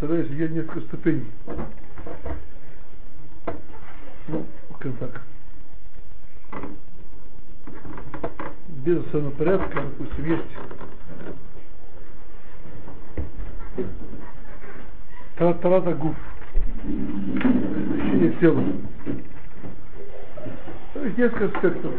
представляешь, 0.00 0.30
есть 0.30 0.52
несколько 0.52 0.80
ступеней. 0.80 1.26
Ну, 4.28 4.46
скажем 4.76 4.96
так. 4.96 5.20
Без 8.68 9.04
особенного 9.04 9.34
порядка, 9.34 9.82
допустим, 9.82 10.24
есть 10.24 10.42
Тарата 15.36 15.94
гуф. 15.94 16.16
Ощущение 16.82 18.32
тела. 18.40 18.64
То 20.94 21.04
есть 21.04 21.18
несколько 21.18 21.44
аспектов. 21.44 21.92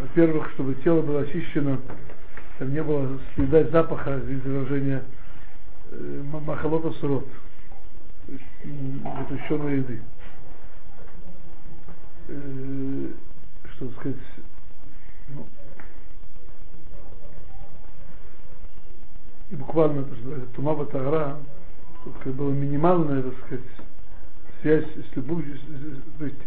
Во-первых, 0.00 0.50
чтобы 0.50 0.74
тело 0.84 1.00
было 1.00 1.22
очищено, 1.22 1.80
там 2.58 2.74
не 2.74 2.82
было 2.82 3.18
следа 3.34 3.64
запаха, 3.64 4.18
из 4.18 4.42
выражения 4.42 5.02
махалота 6.46 6.92
сурот, 7.00 7.26
есть 8.28 8.44
запрещенной 9.02 9.78
еды. 9.78 10.00
Э, 12.28 13.08
что 13.74 13.90
сказать, 13.90 14.16
ну, 15.28 15.46
и 19.50 19.56
буквально, 19.56 20.04
то, 20.04 20.14
что 20.16 20.40
Тумава 20.54 20.86
Тагра, 20.86 21.38
как 22.22 22.32
было 22.34 22.52
минимальная, 22.52 23.22
так 23.22 23.34
сказать, 23.44 23.64
связь 24.60 24.86
с 24.86 25.16
любовью, 25.16 25.58
то 26.18 26.24
есть 26.24 26.38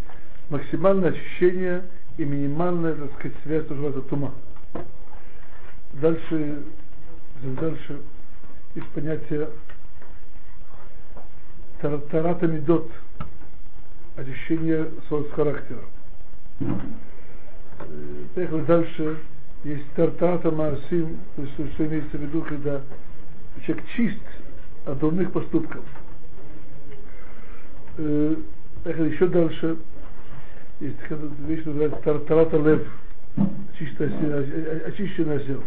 максимальное 0.49 1.11
ощущение 1.11 1.83
и 2.17 2.23
минимальная, 2.23 2.95
так 2.95 3.13
сказать, 3.19 3.37
связь 3.43 3.67
тоже 3.67 3.87
это 3.87 4.01
тума. 4.03 4.33
Дальше, 5.93 6.63
дальше 7.43 8.01
есть 8.75 8.87
понятие 8.89 9.49
тарата 11.81 12.47
медот, 12.47 12.91
ощущение 14.15 14.89
своего 15.07 15.29
характера. 15.29 15.81
Поехали 18.33 18.61
дальше. 18.63 19.17
Есть 19.63 19.89
тартата 19.95 20.51
маасим, 20.51 21.17
то 21.35 21.41
есть 21.41 21.73
что 21.73 21.85
имеется 21.87 22.17
в 22.17 22.21
виду, 22.21 22.41
когда 22.43 22.81
человек 23.65 23.85
чист 23.95 24.21
от 24.85 24.99
дурных 24.99 25.31
поступков. 25.31 25.83
Поехали 27.95 29.09
еще 29.11 29.27
дальше. 29.27 29.77
Есть 30.81 30.99
такая 30.99 31.19
вещь, 31.47 31.65
называется 31.65 31.99
Тартарата 32.03 32.57
Лев, 32.57 32.87
очищенное, 34.85 35.39
сердце. 35.39 35.63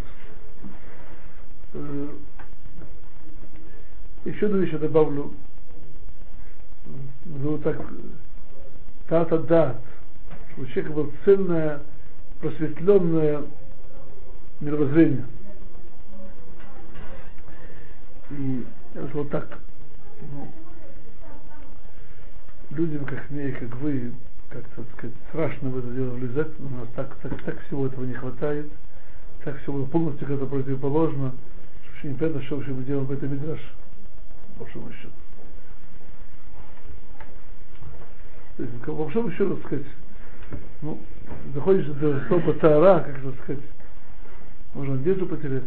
Еще 4.24 4.46
вещь 4.46 4.72
я 4.72 4.78
добавлю. 4.78 5.32
Ну, 7.24 7.58
так, 7.58 7.80
тата 9.08 9.78
чтобы 10.52 10.62
у 10.62 10.66
человека 10.66 10.92
было 10.92 11.10
цельное, 11.24 11.82
просветленное 12.40 13.42
мировоззрение. 14.60 15.26
И 18.30 18.66
я 18.94 19.02
вот 19.12 19.30
так, 19.30 19.58
ну, 20.32 20.48
людям, 22.70 23.04
как 23.04 23.30
мне 23.30 23.48
и 23.48 23.52
как 23.52 23.74
вы, 23.76 24.12
как-то, 24.50 24.84
сказать, 24.96 25.16
страшно 25.28 25.70
в 25.70 25.78
это 25.78 25.88
дело 25.88 26.10
влезать, 26.10 26.60
у 26.60 26.68
нас 26.68 26.88
так, 26.94 27.14
так, 27.22 27.42
так 27.44 27.60
всего 27.66 27.86
этого 27.86 28.04
не 28.04 28.14
хватает, 28.14 28.70
так 29.44 29.60
всего 29.62 29.86
полностью 29.86 30.26
как-то 30.26 30.46
противоположно, 30.46 31.32
что 31.82 31.90
вообще 31.90 32.08
непонятно, 32.08 32.42
что 32.42 32.56
вообще 32.56 32.72
мы 32.72 32.84
делаем 32.84 33.06
в 33.06 33.12
этом 33.12 33.32
мидраж, 33.32 33.60
по 34.58 34.64
большому 34.64 34.92
счету. 34.92 35.12
То 38.56 38.62
есть, 38.64 38.82
по 38.82 38.92
большому 38.92 39.30
счету, 39.30 39.56
так 39.56 39.66
сказать, 39.66 39.86
ну, 40.82 41.00
доходишь 41.54 41.86
до 41.86 42.20
слова 42.26 42.54
тара, 42.54 43.00
как 43.00 43.18
это 43.18 43.32
сказать, 43.42 43.62
можно 44.74 44.94
одежду 44.94 45.26
потерять, 45.26 45.64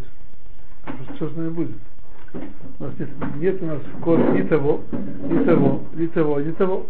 что 1.16 1.30
с 1.30 1.36
нами 1.36 1.50
будет? 1.50 1.78
У 2.80 2.84
нас 2.84 2.94
нет, 2.98 3.10
нет 3.36 3.62
у 3.62 3.66
нас 3.66 3.82
в 3.82 4.02
корне 4.02 4.42
ни 4.42 4.48
того, 4.48 4.84
ни 4.92 5.44
того, 5.44 5.84
ни 5.94 6.08
того, 6.08 6.40
ни 6.42 6.52
того. 6.52 6.88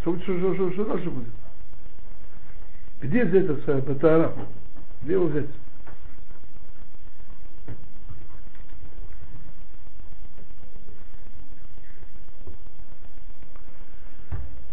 Что, 0.00 0.18
что, 0.20 0.38
что, 0.38 0.54
что, 0.54 0.72
что 0.72 0.84
дальше 0.84 1.10
будет? 1.10 1.28
Где 3.00 3.24
взять 3.24 3.44
это 3.44 3.62
свое 3.62 3.82
Батара? 3.82 4.32
Где 5.02 5.12
его 5.12 5.26
взять? 5.26 5.46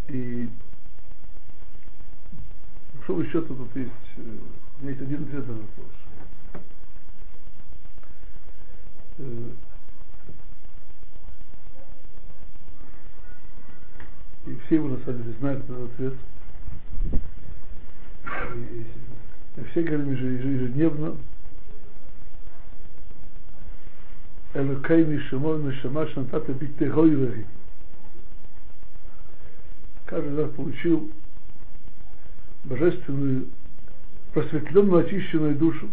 И 0.09 0.49
еще 3.29 3.41
тут 3.41 3.75
есть? 3.75 3.91
Меня 4.79 4.89
есть 4.89 5.01
один 5.01 5.23
ответ 5.23 5.47
на 5.47 5.53
вопрос. 5.53 5.87
И 14.47 14.57
все 14.65 14.75
его 14.75 14.87
на 14.89 14.97
самом 15.05 15.23
деле 15.23 15.35
знают 15.39 15.63
этот 15.63 15.93
ответ. 15.93 16.13
И, 18.55 18.85
и 19.57 19.63
все 19.65 19.83
говорим 19.83 20.11
ежедневно. 20.11 21.15
Элокей 24.55 25.05
Мишимой 25.05 25.61
Мишама 25.61 26.07
Шантата 26.07 26.51
Биттегойрави. 26.53 27.45
Каждый 30.05 30.35
раз 30.35 30.49
получил 30.55 31.11
божественную, 32.69 33.47
просветленную, 34.33 35.05
очищенную 35.05 35.55
душу. 35.55 35.89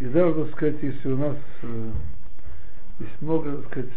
И 0.00 0.04
даже, 0.06 0.34
так 0.34 0.52
сказать, 0.52 0.76
если 0.82 1.12
у 1.12 1.16
нас 1.16 1.36
э, 1.62 1.90
есть 3.00 3.22
много, 3.22 3.56
так 3.56 3.70
сказать, 3.70 3.90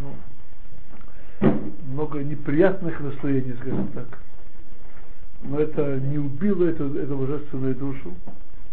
ну, 0.00 1.50
много 1.92 2.22
неприятных 2.22 2.98
настроений, 3.00 3.54
скажем 3.60 3.88
так. 3.88 4.06
Но 5.42 5.60
это 5.60 6.00
не 6.00 6.18
убило 6.18 6.64
эту, 6.64 6.98
эту 6.98 7.16
божественную 7.16 7.74
душу, 7.74 8.14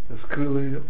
а 0.09 0.18
скрыло 0.25 0.57
ее. 0.59 0.81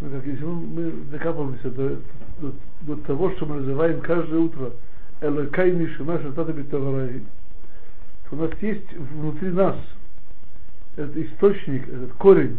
Мы, 0.00 0.10
как, 0.10 0.26
если 0.26 0.44
мы, 0.44 0.54
мы 0.54 0.92
докапываемся 1.10 1.70
до, 1.70 2.00
до, 2.40 2.54
до 2.82 2.96
того, 3.02 3.30
что 3.32 3.46
мы 3.46 3.56
называем 3.56 4.00
каждое 4.00 4.40
утро 4.40 4.72
Элакай 5.20 5.72
Мишима 5.72 6.18
Шатата 6.22 6.52
Битавараи, 6.52 7.22
то 8.28 8.36
у 8.36 8.38
нас 8.38 8.50
есть 8.62 8.90
внутри 8.94 9.50
нас 9.50 9.76
этот 10.96 11.16
источник, 11.16 11.88
этот 11.88 12.12
корень, 12.14 12.58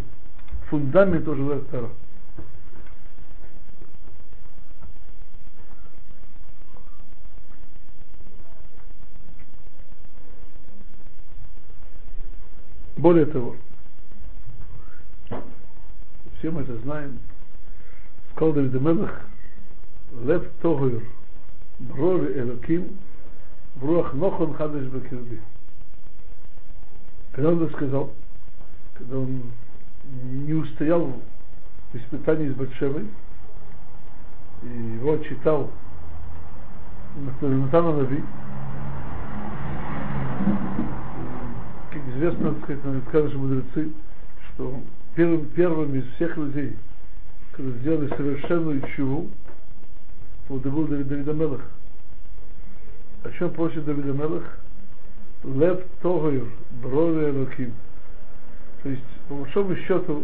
фундамент 0.69 1.27
уже 1.27 1.59
Тара. 1.71 1.89
Более 12.97 13.25
того, 13.25 13.55
все 16.37 16.51
мы 16.51 16.61
это 16.61 16.77
знаем, 16.81 17.19
сказал 18.31 18.53
Давид 18.53 18.73
Мелах, 18.79 19.21
Лев 20.23 20.47
Тогур, 20.61 21.01
Брови 21.79 22.39
Элоким, 22.39 22.97
Бруах 23.75 24.13
Нохон 24.13 24.53
Хадыш 24.53 24.85
Бакирби. 24.87 25.41
Когда 27.31 27.49
он 27.49 27.63
это 27.63 27.73
сказал, 27.75 28.11
когда 29.01 29.17
он 29.17 29.41
не 30.45 30.53
устоял 30.53 31.11
в 31.91 31.97
испытании 31.97 32.49
с 32.49 32.53
Батшевой, 32.53 33.07
и 34.61 34.67
его 34.67 35.17
читал 35.17 35.71
Натана 37.41 37.97
Нави, 37.97 38.23
как 41.91 42.01
известно, 42.13 42.53
так 42.53 42.63
сказать, 42.63 43.03
сказали 43.07 43.35
мудрецы, 43.35 43.91
что 44.53 44.79
первым, 45.15 45.45
первым 45.47 45.95
из 45.95 46.05
всех 46.13 46.37
людей, 46.37 46.77
когда 47.53 47.71
сделали 47.79 48.07
совершенную 48.15 48.81
чуву, 48.95 49.29
вот 50.47 50.61
был 50.61 50.85
Давид, 50.87 51.07
Давид 51.07 51.27
Амелах. 51.27 51.61
О 53.23 53.31
чем 53.31 53.49
просит 53.51 53.83
Давид 53.85 54.05
Амелах? 54.05 54.43
Лев 55.43 55.81
Тогойр, 56.03 56.45
Броли 56.83 57.31
Элоким. 57.31 57.73
То 58.83 58.89
есть, 58.89 59.03
по 59.27 59.35
большому 59.35 59.75
счету, 59.75 60.23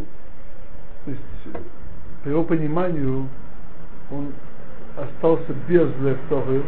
то 1.05 1.11
есть, 1.11 1.21
по 2.23 2.29
его 2.29 2.43
пониманию, 2.43 3.27
он 4.09 4.33
остался 4.95 5.53
без 5.67 5.89
Тогойр, 6.27 6.63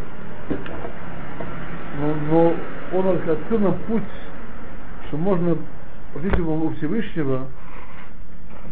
но, 2.00 2.15
но 2.30 2.56
он 2.94 3.07
открыл 3.07 3.59
нам 3.59 3.77
путь, 3.88 4.03
что 5.07 5.18
можно 5.18 5.57
просить 6.13 6.39
у 6.39 6.74
Всевышнего 6.75 7.47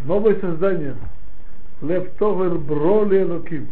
новое 0.06 0.40
создание. 0.40 0.96
Лев 1.82 2.10
Тогойр, 2.18 2.58
Броли 2.58 3.24
Элоким. 3.24 3.68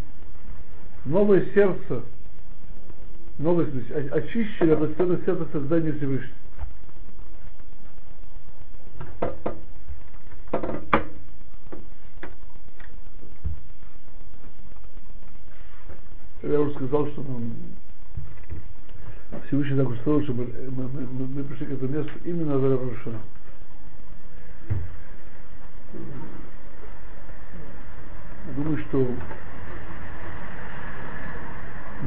Новое 1.05 1.45
сердце, 1.53 2.01
новое, 3.37 3.67
есть, 3.67 4.11
очищенное 4.11 4.75
от 4.75 4.97
сердце 5.25 5.45
создания 5.51 5.91
Всевышнего. 5.93 6.35
я 16.55 16.61
уже 16.61 16.73
сказал, 16.75 17.07
что 17.07 17.21
нам 17.23 17.51
Всевышний 19.55 19.77
так 19.77 19.89
устроил, 19.89 20.21
что 20.23 20.33
мы, 20.33 20.45
мы, 20.69 20.87
мы, 20.89 21.27
мы 21.27 21.43
пришли 21.43 21.67
к 21.67 21.71
этому 21.71 21.93
месту 21.93 22.11
именно 22.25 22.57
в 22.57 22.69
Равашана. 22.69 23.19
Думаю, 28.57 28.77
что 28.89 29.07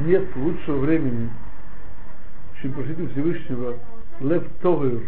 нет 0.05 0.35
лучшего 0.35 0.77
времени, 0.77 1.31
чем 2.61 2.73
просить 2.73 3.11
Всевышнего 3.13 3.77
Лев 4.19 4.43
Тогер, 4.61 5.01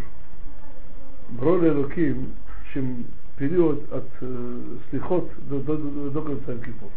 Броля 1.30 1.74
Луким, 1.74 2.34
чем 2.74 3.06
период 3.38 3.92
от 3.94 4.08
э, 4.22 4.78
слихот 4.90 5.30
до, 5.48 5.60
до, 5.60 5.78
до, 5.78 6.10
до 6.10 6.22
конца 6.22 6.56
Кипов. 6.56 6.92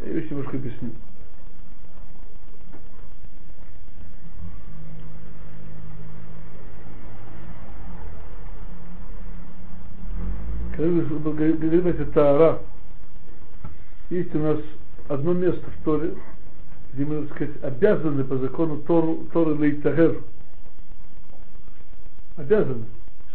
Я 0.00 0.12
вещь 0.12 0.30
немножко 0.30 0.56
объясню. 0.56 0.92
Говорим 10.88 11.86
о 11.86 12.04
Таара, 12.12 12.58
есть 14.10 14.34
у 14.34 14.38
нас 14.38 14.58
одно 15.08 15.32
место 15.32 15.62
в 15.62 15.84
Торе, 15.84 16.14
где 16.92 17.04
мы, 17.04 17.26
так 17.26 17.36
сказать, 17.36 17.62
обязаны 17.62 18.24
по 18.24 18.36
закону 18.38 18.78
Тору, 18.78 19.26
Торы 19.32 19.54
Лейтагер. 19.54 20.20
Обязаны. 22.36 22.84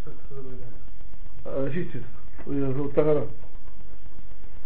Что 0.02 1.64
Очиститься. 1.64 2.08
Тагара 2.94 3.26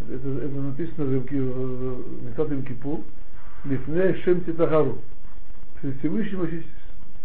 это, 0.08 0.28
это 0.28 0.54
написано 0.54 1.04
в, 1.04 1.24
в 1.24 2.24
Мисат 2.24 2.66
Кипур, 2.66 3.00
Лифне 3.64 4.14
Шем 4.22 4.44
Титахару. 4.44 4.98
Перед 5.80 5.98
Всевышним 5.98 6.64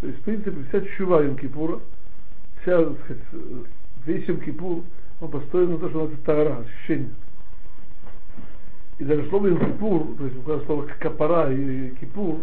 То 0.02 0.08
есть, 0.08 0.20
в 0.20 0.24
принципе, 0.24 0.58
вся 0.70 0.82
чува 0.96 1.24
Йом 1.24 1.38
Кипура, 1.38 1.80
вся, 2.62 2.84
так 2.84 2.98
сказать, 3.06 3.24
весь 4.06 4.28
Йом 4.28 4.40
Кипур, 4.42 4.84
он 5.22 5.32
построен 5.32 5.72
на 5.72 5.78
то, 5.78 5.90
что 5.90 6.00
называется 6.00 6.26
Тагара, 6.26 6.58
ощущение. 6.60 7.10
И 8.98 9.04
даже 9.04 9.28
слово 9.30 9.52
Кипур, 9.58 10.16
то 10.18 10.26
есть, 10.26 10.38
когда 10.46 10.66
слово 10.66 10.88
Капара 11.00 11.52
и 11.52 11.90
Кипур, 11.96 12.40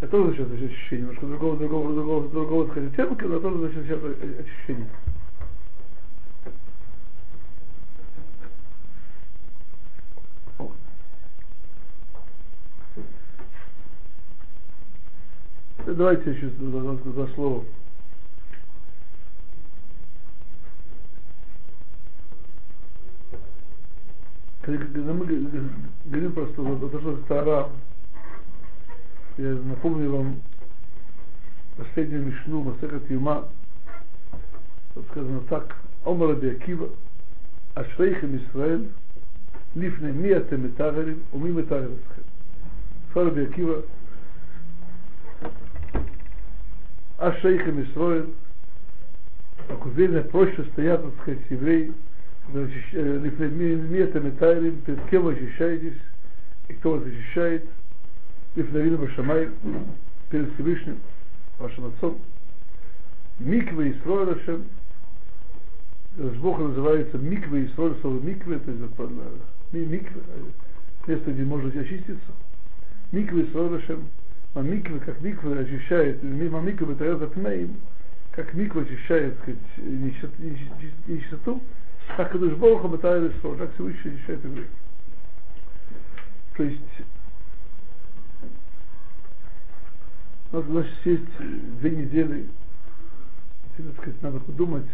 это 0.00 0.10
тоже 0.10 0.44
значит 0.44 0.70
ощущение, 0.70 1.06
немножко 1.06 1.26
другого, 1.26 1.56
другого, 1.56 1.92
другого, 1.92 2.28
другого, 2.28 2.70
сказать, 2.70 2.92
оттенка, 2.92 3.26
но 3.26 3.38
тоже 3.40 3.58
значит 3.58 4.04
ощущение. 4.40 4.88
Давайте 15.86 16.30
еще 16.30 16.50
за, 16.50 16.70
за, 16.70 17.12
за 17.12 17.34
слово. 17.34 17.64
Когда 24.61 25.13
мы 25.13 25.25
говорим 25.25 26.31
просто 26.33 26.61
о 26.61 26.77
том, 26.77 27.01
что 27.01 27.17
Тара, 27.27 27.69
я 29.37 29.49
напомню 29.49 30.11
вам 30.11 30.41
последнюю 31.77 32.25
мишну 32.25 32.63
Масехат 32.63 33.09
Юма, 33.09 33.47
тут 34.93 35.05
сказано 35.11 35.41
так, 35.41 35.75
Омар 36.03 36.29
Раби 36.29 36.49
Акива, 36.49 36.89
Ашрейхем 37.75 38.37
Исраэль, 38.37 38.89
Лифне 39.75 40.11
Миате 40.11 40.57
Метагарим, 40.57 41.23
Уми 41.31 41.51
Метагарисхем. 41.51 42.23
Раби 43.13 43.43
Акива, 43.43 43.83
а 47.17 47.31
шейхам 47.39 47.81
Исроил, 47.81 48.33
как 49.67 49.85
уверенно 49.85 50.21
проще 50.21 50.65
стоят, 50.73 51.01
так 51.01 51.13
сказать, 51.21 51.39
евреи, 51.49 51.93
метами 52.54 54.30
тайрим, 54.30 54.80
перед 54.82 55.02
кем 55.08 55.22
вы 55.22 55.34
защищаетесь, 55.34 55.98
и 56.68 56.72
кто 56.74 56.92
вас 56.92 57.04
защищает, 57.04 57.64
Лифнавина 58.56 58.96
Башамай, 58.96 59.50
перед 60.30 60.52
Всевышним, 60.54 60.98
вашим 61.58 61.86
отцом. 61.86 62.18
Микве 63.38 63.92
Исроил 63.92 64.30
Ашем, 64.30 64.64
Бог 66.16 66.58
называется 66.58 67.18
Микве 67.18 67.66
Исроил, 67.66 67.96
слово 68.00 68.20
Микве, 68.20 68.58
то 68.58 68.70
есть 68.70 68.82
Микве, 69.72 70.20
место, 71.06 71.30
где 71.30 71.42
можно 71.44 71.68
очиститься. 71.68 72.32
Микве 73.12 73.44
Исроил 73.44 73.74
Ашем, 73.74 74.08
а 74.54 74.62
миквы, 74.62 74.98
как 75.00 75.20
миквы 75.20 75.58
очищает, 75.58 76.22
мимо 76.24 76.60
миквы 76.60 76.92
бетареза 76.94 77.28
пнеим, 77.28 77.76
как 78.32 78.52
миквы 78.52 78.82
очищает, 78.82 79.34
сказать, 79.42 79.58
нечистоту, 81.06 81.62
так 82.16 82.32
Кадыш 82.32 82.54
Бога 82.54 82.88
бетареза 82.88 83.36
Исрол, 83.36 83.56
так 83.56 83.72
Всевышний 83.74 84.12
очищает 84.12 84.44
евреев. 84.44 84.68
То 86.56 86.62
есть, 86.64 86.80
у 90.52 90.56
нас, 90.56 90.66
значит, 90.66 91.06
есть 91.06 91.38
две 91.78 91.90
недели, 91.90 92.48
так 93.76 93.96
сказать, 93.96 94.22
надо 94.22 94.40
подумать, 94.40 94.86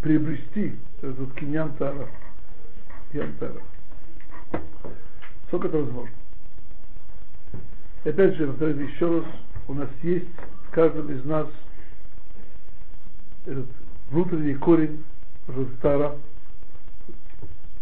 приобрести 0.00 0.76
этот 1.02 1.32
киньян 1.34 1.72
Тара. 1.74 2.08
Киньян 3.12 3.34
Тара. 3.34 3.60
Сколько 5.48 5.68
это 5.68 5.78
возможно? 5.78 6.14
Опять 8.04 8.36
же, 8.36 8.46
повторяю 8.46 8.88
еще 8.88 9.18
раз, 9.18 9.26
у 9.68 9.74
нас 9.74 9.88
есть 10.02 10.28
в 10.66 10.70
каждом 10.70 11.12
из 11.12 11.24
нас 11.24 11.46
этот 13.44 13.66
внутренний 14.10 14.54
корень 14.54 15.04
Рустара, 15.46 16.16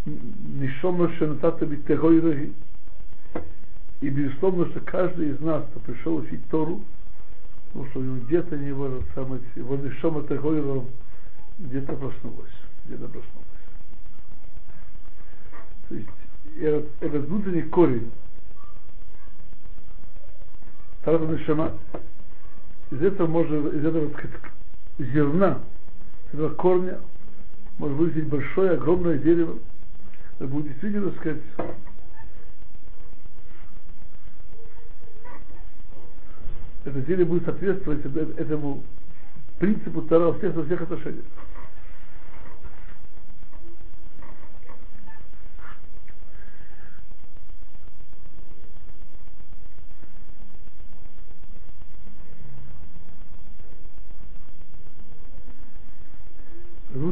Нишома 0.08 1.12
Шенатата 1.14 1.66
Битегойраги, 1.66 2.52
и 4.00 4.08
безусловно, 4.08 4.66
что 4.70 4.80
каждый 4.80 5.30
из 5.30 5.40
нас, 5.40 5.64
кто 5.70 5.80
пришел 5.80 6.16
учить 6.16 6.46
Тору, 6.48 6.82
потому 7.68 7.86
что 7.90 8.00
у 8.00 8.16
где-то 8.16 8.56
не 8.56 8.68
его, 8.68 9.02
самое, 9.14 9.40
его 9.56 9.76
Нишома 9.76 10.22
Тегойра 10.22 10.84
где-то 11.58 11.92
проснулась, 11.94 12.52
где-то 12.86 13.04
проснулась. 13.04 13.48
То 15.88 15.94
есть 15.94 16.08
этот, 16.60 16.86
этот 17.00 17.24
внутренний 17.26 17.62
корень, 17.62 18.10
Тарата 21.02 21.24
Нишама. 21.24 21.72
Из 22.90 23.02
этого 23.02 23.26
можно, 23.26 23.68
из 23.68 23.84
этого, 23.84 24.10
так 24.10 24.18
сказать, 24.18 24.52
зерна, 24.98 25.58
из 26.28 26.34
этого 26.34 26.54
корня, 26.54 26.98
может 27.78 27.96
вырастить 27.96 28.26
большое, 28.28 28.72
огромное 28.72 29.18
дерево, 29.18 29.58
будет 30.46 30.68
действительно, 30.68 31.10
так 31.10 31.20
сказать, 31.20 31.42
это 36.84 37.00
дерево 37.00 37.28
будет 37.28 37.44
соответствовать 37.44 38.04
этому 38.36 38.82
принципу 39.58 40.00
во 40.00 40.34
всех, 40.34 40.54
во 40.54 40.64
всех 40.64 40.82
отношениях. 40.82 41.24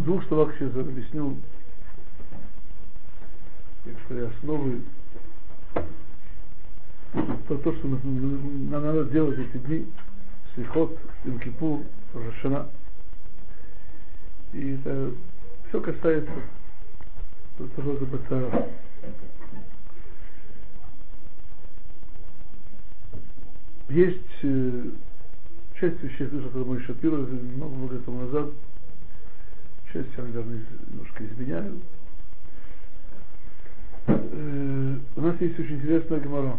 двух 0.06 0.24
словах 0.28 0.54
сейчас 0.56 0.74
объясню 0.76 1.36
некоторые 3.86 4.28
основы, 4.28 4.82
то, 7.48 7.56
то 7.58 7.72
что 7.72 7.88
нам 7.88 8.70
надо 8.70 9.04
делать 9.06 9.38
эти 9.38 9.56
дни, 9.58 9.86
Слихот, 10.54 10.98
Имкипур, 11.24 11.82
Рошана. 12.12 12.68
И 14.52 14.74
это 14.74 15.12
все 15.68 15.80
касается 15.80 16.32
того 17.76 17.96
же 17.96 18.06
Бацара. 18.06 18.68
Есть 23.88 24.20
э, 24.42 24.90
часть 25.80 26.02
вещей, 26.02 26.26
слышал 26.28 26.64
мой 26.64 26.80
Шапира 26.80 27.16
много-много 27.16 27.98
тому 28.00 28.22
назад, 28.22 28.50
часть 29.92 30.08
я, 30.16 30.24
наверное, 30.24 30.60
немножко 30.90 31.24
изменяю. 31.24 31.80
Э, 34.06 34.98
у 35.16 35.20
нас 35.20 35.40
есть 35.40 35.58
очень 35.58 35.76
интересная 35.76 36.20
гемора. 36.20 36.56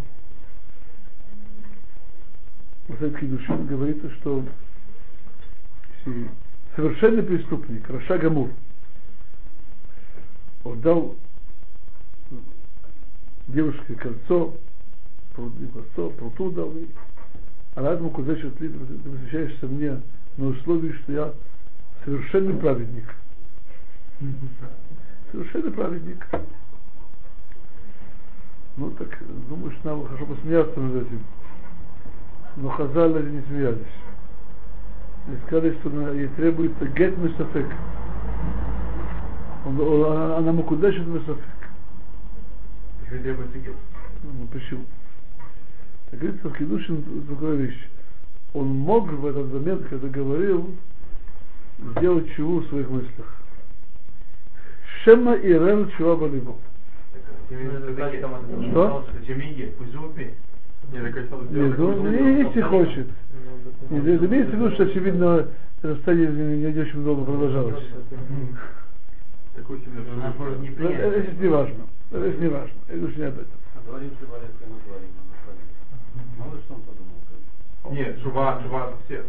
Масайт 2.87 3.17
Кидушин 3.19 3.67
говорится, 3.67 4.09
что 4.15 4.45
совершенный 6.75 7.23
преступник, 7.23 7.89
Раша 7.89 8.17
Гамур, 8.17 8.49
отдал 10.63 11.15
девушке 13.47 13.95
кольцо, 13.95 14.53
кольцо, 15.35 16.09
пруту 16.11 16.51
дал 16.51 16.73
ей, 16.73 16.89
а 17.75 17.81
на 17.81 17.87
этом 17.89 18.09
куда-то 18.09 18.49
ты 18.51 18.69
посвящаешься 18.69 19.67
мне 19.67 20.01
на 20.37 20.47
условии, 20.47 20.93
что 21.03 21.11
я 21.11 21.33
совершенный 22.05 22.57
праведник. 22.57 23.15
Совершенный 25.31 25.71
праведник. 25.71 26.25
Ну 28.77 28.91
так, 28.91 29.09
думаю, 29.49 29.71
что 29.71 29.95
надо 29.95 30.07
хорошо 30.07 30.25
посмеяться 30.27 30.79
над 30.79 31.07
этим. 31.07 31.23
Но 32.57 32.69
Хазаль 32.69 33.31
не 33.31 33.41
смеялись. 33.41 33.81
И 35.27 35.47
сказали, 35.47 35.75
что 35.79 36.13
ей 36.13 36.27
требуется 36.29 36.85
гет 36.87 37.17
месафек. 37.17 37.67
Она 39.65 40.51
мукудешит 40.51 41.07
месафек. 41.07 41.43
Почему 43.01 43.21
требуется 43.23 43.57
гет? 43.57 43.75
Ну 44.23 44.47
почему? 44.51 44.85
Так 46.11 46.19
говорится 46.19 46.49
в 46.49 46.53
Кедушин 46.53 47.03
другая 47.27 47.55
вещь. 47.55 47.89
Он 48.53 48.67
мог 48.67 49.11
в 49.11 49.25
этот 49.25 49.51
момент, 49.51 49.87
когда 49.87 50.07
говорил, 50.07 50.75
сделать 51.79 52.31
чего 52.35 52.59
в 52.59 52.67
своих 52.67 52.89
мыслях. 52.89 53.35
Шема 55.03 55.33
и 55.33 55.49
Рел 55.49 55.89
чего 55.97 56.15
болибо. 56.15 56.55
Что? 58.71 59.05
Ну, 61.51 62.37
если 62.37 62.61
хочет. 62.61 63.07
Имеется 63.89 64.25
в 64.27 64.31
виду, 64.31 64.71
что 64.71 64.83
очевидно 64.83 65.47
расстояние 65.81 66.57
не, 66.57 66.71
не 66.71 66.79
очень 66.79 67.03
долго 67.03 67.23
продолжалось. 67.25 67.83
Такой 69.55 69.79
семью. 69.81 70.03
Это 70.83 71.41
не 71.41 71.47
важно. 71.47 71.83
Это 72.11 72.37
не 72.37 72.47
важно. 72.47 72.73
Это 72.87 73.05
уж 73.05 73.15
не 73.15 73.23
об 73.23 73.33
этом. 73.35 73.57
Что. 73.73 73.91
Мало 76.37 76.57
что 76.65 76.73
он 76.73 76.81
подумал. 76.81 77.17
Нет, 77.91 78.19
шуба 78.21 78.61
это 78.61 78.95
все. 79.05 79.23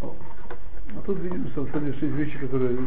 А 0.00 1.00
тут 1.04 1.18
видим, 1.18 1.48
что 1.50 1.66
есть 1.78 2.02
вещи, 2.02 2.38
которые, 2.38 2.78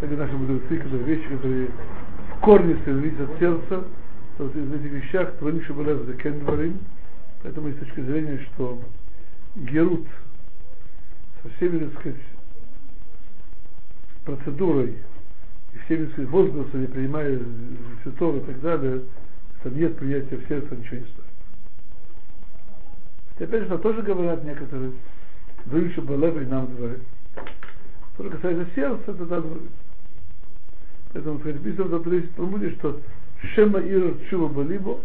кстати, 0.00 0.14
наши 0.14 0.32
мудрецы, 0.32 0.78
которые 0.78 1.04
вещи, 1.04 1.28
которые 1.28 1.66
в 1.66 2.40
корне 2.40 2.74
зависят 2.86 3.20
от 3.20 3.38
сердца, 3.38 3.84
то 4.38 4.44
вот 4.44 4.56
из 4.56 4.72
этих 4.72 4.92
вещах 4.92 5.36
твоим 5.36 5.62
шабалев 5.62 6.06
закен 6.06 6.40
дворим, 6.40 6.78
поэтому 7.42 7.68
есть 7.68 7.80
точка 7.80 8.02
зрения, 8.04 8.40
что 8.54 8.80
Герут 9.56 10.06
со 11.42 11.50
всеми, 11.50 11.84
так 11.84 12.00
сказать, 12.00 12.20
процедурой 14.24 14.96
и 15.74 15.78
всеми, 15.84 16.04
так 16.04 16.12
сказать, 16.12 16.30
возгласами, 16.30 16.86
принимая 16.86 17.38
цветов 18.02 18.36
и 18.36 18.40
так 18.40 18.60
далее, 18.62 19.02
там 19.62 19.78
нет 19.78 19.98
принятия 19.98 20.36
в 20.36 20.48
сердце, 20.48 20.76
ничего 20.76 20.96
не 20.96 21.02
стоит. 21.02 21.26
И 23.38 23.44
опять 23.44 23.68
же, 23.68 23.76
тоже 23.76 24.00
говорят 24.00 24.44
некоторые, 24.44 24.92
выше 25.66 26.00
Балева 26.00 26.40
и 26.40 26.46
нам 26.46 26.74
дворы. 26.74 27.00
Что 28.14 28.30
касается 28.30 28.66
сердца, 28.74 29.10
это 29.10 29.26
да 29.26 29.42
Поэтому 31.12 31.38
написано 31.38 31.98
в 31.98 32.28
Талмуде, 32.36 32.70
что 32.76 33.00
Шема 33.54 33.80
Ира 33.80 34.14
Чува 34.28 34.48
Балибо, 34.48 35.00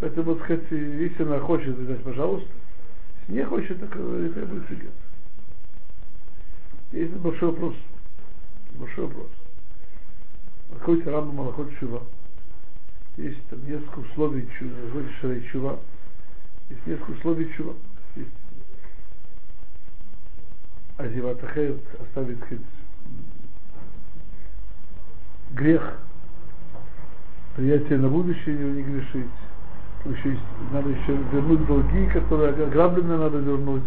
поэтому, 0.00 0.34
так 0.34 0.44
сказать, 0.44 0.70
если 0.70 1.22
она 1.22 1.38
хочет, 1.40 1.76
значит, 1.76 2.02
пожалуйста, 2.02 2.48
если 3.20 3.40
не 3.40 3.44
хочет, 3.44 3.78
так 3.78 3.94
не 3.94 4.28
требуется 4.30 4.74
гет. 4.74 4.90
Есть 6.92 7.12
большой 7.14 7.50
вопрос. 7.50 7.74
Большой 8.74 9.06
вопрос. 9.06 9.28
Какой-то 10.78 11.10
Рамба 11.10 11.32
Малахот 11.32 11.70
Чува. 11.78 12.02
Есть 13.16 13.46
там 13.48 13.64
несколько 13.64 14.00
условий 14.00 14.48
чува, 14.58 15.02
Шарей 15.20 15.46
Чува. 15.52 15.78
Есть 16.68 16.86
несколько 16.86 17.12
условий 17.12 17.52
чува. 17.56 17.74
Есть 18.16 18.30
Азиватахет 20.96 21.80
оставит 22.00 22.38
грех, 25.54 25.98
приятие 27.56 27.98
на 27.98 28.08
будущее 28.08 28.56
не 28.56 28.82
грешить. 28.82 29.30
Еще 30.04 30.30
есть, 30.30 30.42
надо 30.70 30.90
еще 30.90 31.16
вернуть 31.32 31.66
долги, 31.66 32.06
которые 32.08 32.50
ограбленные 32.50 33.18
надо 33.18 33.38
вернуть. 33.38 33.84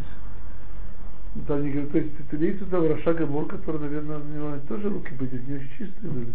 Там 1.45 1.63
не 1.63 1.71
говорят, 1.71 1.91
то 1.91 2.00
есть 2.00 2.12
это 2.19 2.36
имеется 2.38 2.65
там 2.65 2.88
Раша 2.88 3.13
Гамор, 3.13 3.45
который, 3.45 3.79
наверное, 3.81 4.17
у 4.17 4.24
него 4.24 4.57
тоже 4.67 4.89
руки 4.89 5.13
были 5.13 5.39
не 5.47 5.57
очень 5.57 5.69
чистые 5.77 6.12
были. 6.12 6.33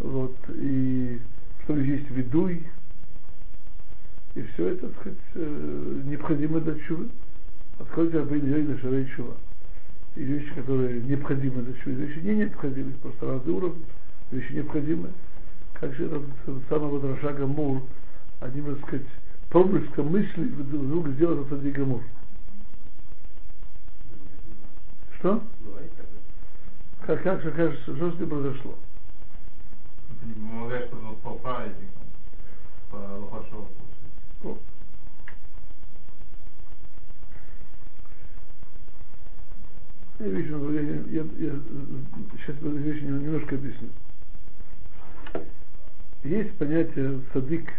Вот, 0.00 0.36
и 0.50 1.20
что 1.62 1.76
есть 1.76 2.10
ведуй, 2.10 2.66
и 4.34 4.42
все 4.42 4.68
это, 4.70 4.88
так 4.88 5.00
сказать, 5.00 5.18
э, 5.34 6.02
необходимо 6.04 6.60
для 6.60 6.74
чувы. 6.80 7.08
Откройте 7.78 8.18
Рабейн 8.18 8.46
Йой 8.46 8.64
на 8.64 8.78
Шарей 8.78 9.06
Чува. 9.16 9.34
И 10.16 10.22
вещи, 10.22 10.54
которые 10.54 11.02
необходимы 11.02 11.62
для 11.62 11.74
чувы, 11.80 12.06
вещи 12.06 12.18
не 12.18 12.36
необходимы, 12.36 12.92
просто 13.02 13.26
разные 13.26 13.56
уровни, 13.56 13.84
вещи 14.30 14.52
необходимы. 14.52 15.10
Как 15.72 15.92
же 15.94 16.06
этот 16.06 16.22
самый 16.68 16.88
вот 16.88 17.04
Раша 17.04 17.32
Гамур, 17.32 17.82
одним, 18.40 18.76
так 18.76 18.86
сказать, 18.86 19.06
проблеском 19.50 20.12
мысли 20.12 20.44
вдруг 20.44 21.08
сделать 21.10 21.46
этот 21.46 21.72
Гамур. 21.72 22.02
Что? 25.18 25.42
Как, 27.06 27.22
как, 27.22 27.42
как, 27.42 27.54
как, 27.54 27.74
что 27.74 28.10
с 28.12 28.18
ним 28.18 28.28
произошло? 28.28 28.74
Помогаешь, 30.20 30.86
чтобы 30.86 31.08
он 31.08 31.16
стал 31.16 31.34
праведником 31.36 32.06
по 32.90 32.96
Лохашову. 32.96 33.68
О. 40.18 40.24
Я 40.24 40.30
я, 40.30 41.24
я, 41.38 41.52
сейчас 42.38 42.56
эту 42.56 42.70
вещь 42.70 43.02
немножко 43.02 43.56
объясню. 43.56 43.88
Есть 46.22 46.56
понятие 46.56 47.20
садик, 47.32 47.70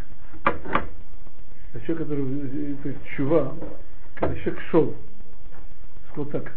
человек, 1.86 2.08
который, 2.08 2.76
то 2.84 2.90
есть 2.90 3.00
чува, 3.16 3.56
когда 4.16 4.36
человек 4.36 4.62
шел, 4.70 4.96
сказал 6.10 6.26
так, 6.32 6.56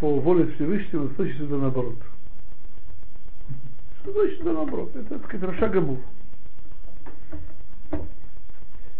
по 0.00 0.20
воле 0.20 0.52
Всевышнего, 0.52 1.08
значит 1.16 1.40
это 1.40 1.56
наоборот. 1.56 1.98
Что 4.00 4.12
значит 4.12 4.40
это 4.40 4.52
наоборот? 4.52 4.94
Это, 4.94 5.18
так 5.18 5.24
сказать, 5.26 5.48
Раша 5.50 5.68
Гамур. 5.68 5.98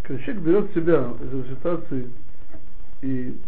Когда 0.02 0.22
человек 0.24 0.42
берет 0.42 0.74
себя 0.74 1.14
из 1.22 1.28
этой 1.28 1.54
ситуации 1.54 2.10
и 3.02 3.40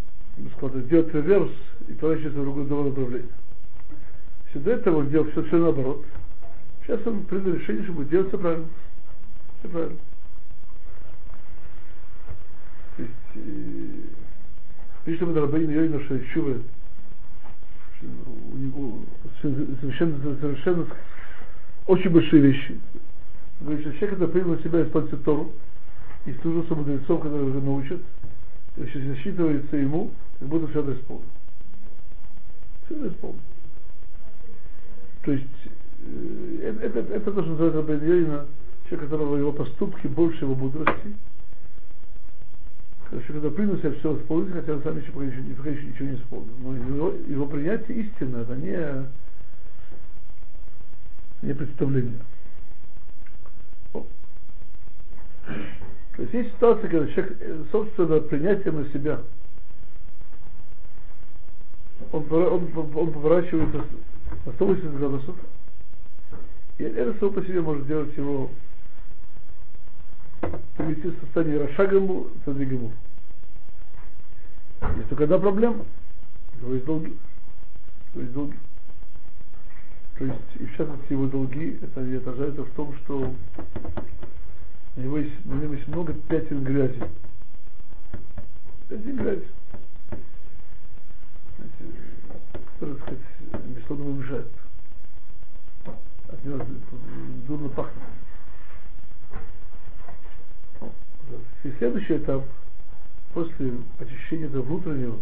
сказать, 0.56 0.88
делает 0.88 1.14
реверс 1.14 1.50
и 1.88 1.92
поворачивается 1.92 2.40
в 2.40 2.44
другое, 2.44 2.64
другое 2.66 2.90
направление. 2.90 3.28
Если 4.46 4.58
до 4.60 4.70
этого 4.72 4.98
он 4.98 5.10
делал 5.10 5.30
все, 5.30 5.42
все 5.44 5.58
наоборот, 5.58 6.04
сейчас 6.84 7.06
он 7.06 7.24
принял 7.24 7.54
решение, 7.54 7.84
что 7.84 7.92
будет 7.92 8.08
делать 8.10 8.28
все 8.28 8.38
правильно. 8.38 8.66
Все 9.60 9.68
правильно. 9.68 9.98
То 12.96 13.02
есть, 13.02 13.12
и, 13.36 14.06
Видите, 15.04 15.24
мы 15.24 15.34
Рабейн 15.40 15.68
Йойна 15.68 16.00
Шайшува, 16.00 16.58
у 18.52 18.56
него 18.56 19.00
совершенно, 19.40 20.36
совершенно 20.40 20.86
очень 21.88 22.10
большие 22.10 22.40
вещи. 22.40 22.78
Говорит, 23.60 23.80
что 23.80 23.92
человек, 23.94 24.10
который 24.10 24.30
принял 24.30 24.56
на 24.56 24.62
себя 24.62 24.82
использовать 24.84 25.24
Тору, 25.24 25.52
и 26.24 26.32
служился 26.34 26.74
мудрецов, 26.76 27.20
которые 27.20 27.44
уже 27.44 27.60
научат, 27.60 28.00
значит, 28.76 29.02
засчитывается 29.02 29.76
ему, 29.76 30.12
как 30.42 30.48
будто 30.48 30.66
все 30.68 30.80
это 30.80 30.92
исполнил. 30.94 31.24
Все 32.84 32.96
это 32.96 33.08
исполнил. 33.14 33.40
То 35.22 35.32
есть 35.32 35.46
э, 36.00 36.58
это, 36.64 36.98
это, 36.98 37.14
это 37.14 37.32
то, 37.32 37.42
что 37.42 37.50
называется 37.50 37.78
определенно 37.78 38.46
человек, 38.88 39.08
которого 39.08 39.36
его 39.36 39.52
поступки 39.52 40.08
больше 40.08 40.44
его 40.44 40.56
мудрости. 40.56 41.14
Человек, 43.08 43.26
когда 43.26 43.50
принял 43.50 43.76
себя 43.78 43.92
все 43.92 44.16
исполнить, 44.16 44.52
хотя 44.52 44.72
он 44.72 44.82
сам 44.82 44.98
еще 44.98 45.12
пока, 45.12 45.26
еще, 45.26 45.42
пока 45.54 45.70
еще 45.70 45.84
ничего 45.84 46.08
не 46.08 46.16
исполнил. 46.16 46.54
Но 46.58 46.74
его, 46.74 47.12
его 47.28 47.46
принятие 47.46 47.98
истины, 47.98 48.38
это 48.38 48.56
не, 48.56 49.06
не 51.46 51.54
представление. 51.54 52.18
То 53.92 54.06
есть 56.22 56.34
есть 56.34 56.52
ситуация, 56.54 56.90
когда 56.90 57.06
человек, 57.12 57.36
э, 57.40 57.64
собственно, 57.70 58.20
принятие 58.20 58.72
на 58.72 58.88
себя, 58.88 59.20
он, 62.12 62.26
он, 62.30 62.70
он 62.74 63.12
поворачивается 63.12 63.84
на 64.46 64.52
180 64.52 64.98
градусов, 64.98 65.36
и 66.78 66.84
это 66.84 67.18
само 67.18 67.32
по 67.32 67.42
себе 67.42 67.60
может 67.60 67.84
сделать 67.84 68.16
его 68.16 68.50
привести 70.76 71.08
в 71.08 71.20
состояние 71.20 71.64
Рашагаму, 71.64 72.28
Садвигаму. 72.44 72.92
Есть 74.96 75.08
только 75.08 75.24
одна 75.24 75.38
проблема. 75.38 75.84
У 76.54 76.64
него 76.64 76.74
есть 76.74 76.86
долги. 76.86 77.16
Него 78.14 78.22
есть 78.22 78.32
долги. 78.32 78.56
То 80.18 80.24
есть, 80.24 80.40
и 80.58 80.66
в 80.66 80.76
частности, 80.76 81.12
его 81.12 81.26
долги, 81.26 81.78
это 81.80 82.00
не 82.00 82.16
отражается 82.16 82.64
в 82.64 82.70
том, 82.70 82.94
что 83.04 83.32
у 84.96 85.00
него 85.00 85.18
есть, 85.18 85.46
у 85.46 85.54
него 85.54 85.74
есть 85.74 85.88
много 85.88 86.12
пятен 86.12 86.62
грязи. 86.64 87.02
Пятен 88.88 89.16
грязи. 89.16 89.46
Которые, 92.74 92.98
так 92.98 93.02
сказать, 93.02 93.66
бессловно 93.66 94.20
мешают. 94.20 94.52
От 96.28 96.44
него 96.44 96.64
дурно 97.46 97.68
пахнет. 97.68 98.02
И 101.64 101.70
следующий 101.78 102.16
этап, 102.16 102.44
после 103.34 103.72
очищения 103.98 104.46
этого 104.46 104.62
внутреннего, 104.62 105.18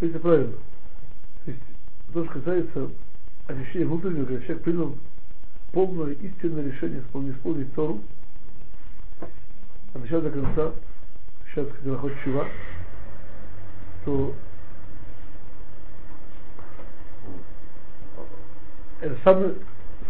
это 0.00 0.18
правильно. 0.18 0.56
То 1.44 1.50
есть, 1.50 1.62
то, 2.12 2.24
что 2.24 2.34
касается 2.34 2.90
очищения 3.46 3.86
внутреннего, 3.86 4.24
когда 4.24 4.42
человек 4.42 4.64
принял 4.64 4.98
полное 5.72 6.12
истинное 6.12 6.64
решение 6.64 7.00
исполнить, 7.00 7.36
исполнить 7.36 7.72
Тору, 7.74 8.00
от 9.92 10.00
начала 10.00 10.22
до 10.22 10.30
конца, 10.30 10.72
сейчас, 11.46 11.68
когда 11.68 11.92
находит 11.92 12.18
чува, 12.24 12.48
то 14.04 14.34
это 19.00 19.16
самый, 19.24 19.54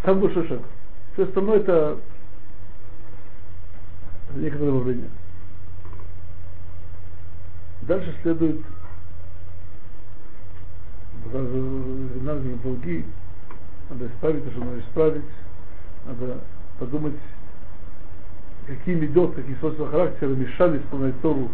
самый 0.05 0.21
большой 0.23 0.49
шаг. 0.49 0.61
Все 1.15 1.25
остальное 1.25 1.61
это 1.61 1.99
некоторое 4.35 4.71
добавление. 4.71 5.11
Дальше 7.83 8.15
следует 8.23 8.61
надо 11.33 12.41
долги, 12.63 13.05
надо 13.91 14.07
исправить 14.07 14.45
то, 14.45 14.51
что 14.51 14.61
надо 14.61 14.81
исправить, 14.81 15.25
надо 16.07 16.41
подумать, 16.79 17.15
какие 18.67 18.95
медот, 18.95 19.35
какие 19.35 19.57
свойства 19.57 19.89
характера 19.89 20.31
мешали 20.31 20.79
исполнять 20.79 21.21
Тору 21.21 21.51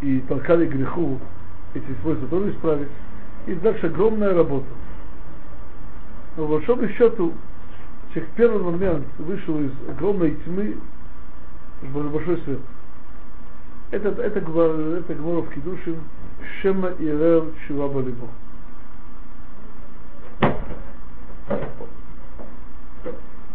и 0.00 0.20
толкали 0.28 0.66
греху, 0.66 1.18
эти 1.76 2.00
свойства 2.02 2.28
тоже 2.28 2.50
исправить. 2.52 2.88
И 3.46 3.54
дальше 3.54 3.86
огромная 3.86 4.34
работа. 4.34 4.66
Но 6.36 6.46
в 6.46 6.50
большом 6.50 6.88
счету, 6.88 7.32
человек 8.12 8.32
в 8.32 8.36
первый 8.36 8.62
момент 8.62 9.06
вышел 9.18 9.58
из 9.60 9.72
огромной 9.88 10.32
тьмы 10.44 10.76
большой 11.92 12.40
свет. 12.42 12.60
Это, 13.90 14.08
это, 14.08 14.22
это, 14.22 15.14
Гмора 15.14 15.42
в 15.42 15.50
Кидушин 15.50 15.96
Шема 16.60 16.88
и 16.98 17.04
Рел 17.04 17.52
Чува 17.66 17.88
Балибо. 17.88 18.26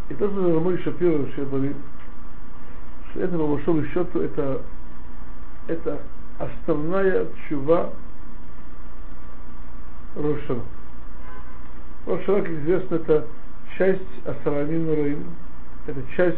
И 0.10 0.14
то, 0.14 0.30
что 0.30 0.56
Рамой 0.56 0.78
Шапир 0.84 1.20
говорит, 1.46 1.76
что 3.12 3.20
это 3.22 3.38
по 3.38 3.48
большому 3.48 3.86
счету 3.88 4.20
это, 4.20 4.62
это 5.68 6.00
основная 6.38 7.28
чува 7.48 7.92
Рошана. 10.16 10.62
Рошана, 12.06 12.42
как 12.42 12.52
известно, 12.52 12.96
это 12.96 13.28
часть 13.78 14.02
Асарамин 14.26 14.88
Раим, 14.90 15.26
это 15.88 16.02
часть 16.16 16.38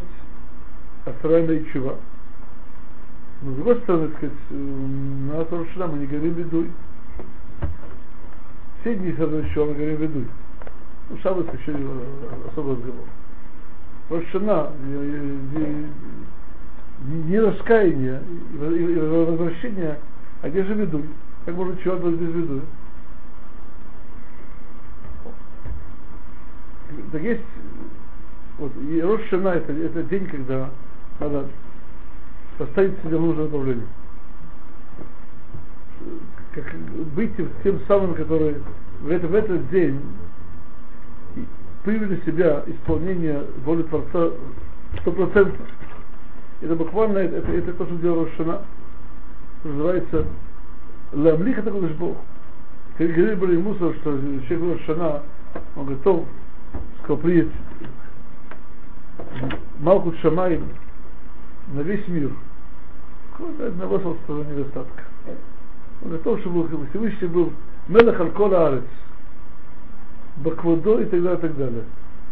астральная 1.05 1.63
чува. 1.71 1.95
Но 3.41 3.51
с 3.51 3.55
другой 3.55 3.77
стороны, 3.81 4.07
так 4.07 4.17
сказать, 4.17 4.37
на 4.49 5.45
Торшина 5.45 5.87
мы 5.87 5.97
не 5.97 6.05
говорим 6.05 6.33
ведуй. 6.33 6.71
Все 8.81 8.95
дни 8.95 9.13
следующего 9.13 9.65
мы 9.65 9.73
говорим 9.73 9.97
ведуй. 9.97 10.27
Ну, 11.09 11.17
шаббат 11.21 11.53
еще 11.53 11.75
особый 12.51 12.75
разговор. 12.75 13.07
Рошана, 14.09 14.71
не 17.25 17.39
раскаяние 17.39 18.21
и 18.53 18.99
возвращение, 18.99 19.97
а 20.41 20.49
где 20.49 20.63
же 20.63 20.73
ведуй? 20.73 21.03
Как 21.45 21.55
можно 21.55 21.75
чего 21.77 21.97
быть 21.97 22.15
без 22.15 22.33
ведуя? 22.33 22.61
Так 27.11 27.21
есть, 27.21 27.41
вот, 28.57 28.71
и 28.77 29.01
Рошана 29.01 29.49
это, 29.49 29.73
это 29.73 30.03
день, 30.03 30.27
когда 30.27 30.69
надо 31.19 31.47
поставить 32.57 32.99
себя 33.03 33.17
в 33.17 33.21
нужное 33.21 33.45
направление. 33.45 33.87
Как 36.53 36.75
быть 37.15 37.31
тем 37.63 37.79
самым, 37.87 38.13
который 38.13 38.55
в, 39.01 39.09
это, 39.09 39.27
в 39.27 39.35
этот 39.35 39.69
день 39.69 39.99
приняли 41.83 42.21
себя 42.25 42.63
исполнение 42.67 43.43
воли 43.65 43.83
Творца 43.83 44.29
стопроцентно. 45.01 45.65
Это 46.61 46.75
буквально, 46.75 47.17
это, 47.19 47.37
это, 47.37 47.51
это 47.51 47.73
то, 47.73 47.85
что 47.85 47.95
делал 47.97 48.25
Рошана. 48.25 48.61
Называется 49.63 50.25
Ламлих 51.13 51.57
это 51.57 51.71
Кудыш 51.71 51.91
Бог. 51.93 52.17
Говорили 52.97 53.35
были 53.35 53.57
Муса, 53.57 53.93
что 53.95 54.19
человек 54.47 54.87
Рошана, 54.87 55.23
он 55.75 55.85
готов, 55.87 56.25
сказал, 57.03 57.17
приедет 57.17 57.51
Малкут 59.79 60.17
Шамаем, 60.19 60.69
на 61.73 61.81
весь 61.81 62.07
мир. 62.07 62.31
Какого-то 63.31 63.67
одного 63.67 63.99
собственного 63.99 64.43
недостатка. 64.43 65.03
Он 66.03 66.11
готов, 66.11 66.39
чтобы 66.41 66.87
Всевышний 66.89 67.27
был 67.27 67.51
Мелах 67.87 68.19
Алькола 68.19 68.67
Арец, 68.67 68.83
Баквадо 70.37 70.99
и 70.99 71.05
так 71.05 71.21
далее, 71.21 71.37
и 71.37 71.41
так 71.41 71.57
далее. 71.57 71.83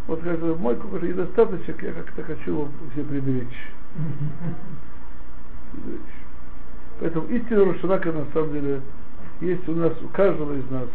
Вот 0.08 0.22
как 0.22 0.42
мой 0.60 0.76
какой-то 0.76 1.08
недостаточек, 1.08 1.82
я 1.84 1.94
как-то 1.94 2.24
хочу 2.24 2.58
вам 2.58 2.72
все 2.94 3.04
приберечь. 3.04 3.72
Поэтому 7.00 7.28
истина 7.28 7.66
Рошанака 7.66 8.12
на 8.12 8.26
самом 8.34 8.54
деле 8.54 8.82
есть 9.42 9.68
у 9.68 9.74
нас, 9.74 9.94
у 10.04 10.08
каждого 10.10 10.54
из 10.54 10.70
нас, 10.70 10.88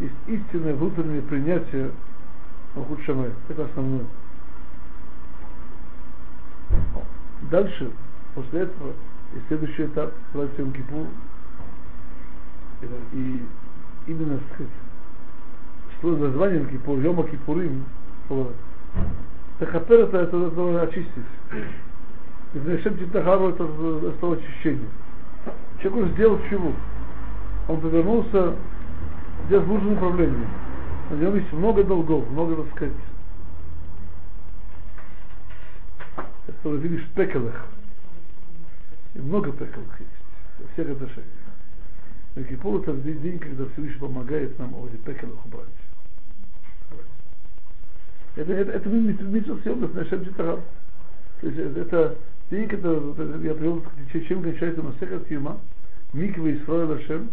есть 0.00 0.14
истинное 0.26 0.74
внутреннее 0.74 1.22
принятие 1.22 1.90
Шамай. 3.04 3.30
Это 3.48 3.64
основное. 3.64 4.04
Дальше, 7.50 7.90
после 8.34 8.60
этого, 8.60 8.92
и 9.34 9.38
следующий 9.48 9.84
этап, 9.84 10.12
называется 10.32 10.62
Йом 10.62 10.72
Кипур. 10.72 11.06
И 13.12 13.42
именно, 14.06 14.38
так 14.38 14.46
сказать, 14.54 14.72
что 15.98 16.16
название 16.16 16.60
Йом 16.60 16.68
Кипур, 16.68 16.98
Йома 16.98 17.24
Кипурим, 17.24 17.84
Тахапер 19.58 20.00
это, 20.00 20.18
это, 20.18 20.36
это 20.36 20.82
очистить. 20.82 21.24
И 22.54 22.58
Зачем 22.58 22.96
Титахару 22.98 23.50
это 23.50 23.66
слово 24.20 24.36
очищение. 24.36 24.88
Человек 25.82 26.04
уже 26.04 26.12
сделал 26.14 26.40
чего? 26.48 26.72
Он 27.68 27.80
повернулся 27.80 28.54
где 29.46 29.58
в 29.58 29.68
нужном 29.68 29.94
направлении. 29.94 30.46
На 31.10 31.14
нем 31.14 31.36
есть 31.36 31.52
много 31.52 31.82
долгов, 31.84 32.28
много, 32.30 32.56
так 32.56 32.74
сказать, 32.74 32.94
что 36.60 36.70
вы 36.70 36.78
видишь 36.78 37.06
пекелых. 37.14 37.66
И 39.14 39.18
много 39.18 39.52
пекелых 39.52 40.00
есть 40.00 40.10
во 40.58 40.68
всех 40.72 40.90
отношениях. 40.90 41.32
Но 42.34 42.42
Кипур 42.42 42.82
это 42.82 42.92
день, 42.92 43.38
когда 43.38 43.64
Всевышний 43.70 43.98
помогает 43.98 44.58
нам 44.58 44.74
эти 44.86 44.96
пекелых 44.96 45.46
убрать. 45.46 45.66
Это, 48.36 48.52
это, 48.52 48.72
это 48.72 48.88
митцва 48.88 49.56
съемность 49.62 49.94
на 49.94 50.04
Шем 50.04 50.32
То 50.34 50.62
есть 51.42 51.58
это 51.76 52.16
день, 52.50 52.68
когда 52.68 52.90
я 52.90 53.54
привел, 53.54 53.82
чем 54.12 54.42
кончается 54.42 54.82
Масехат 54.82 55.30
Юма, 55.30 55.58
Микве 56.12 56.58
Исраил 56.58 56.92
Ашем, 56.92 57.30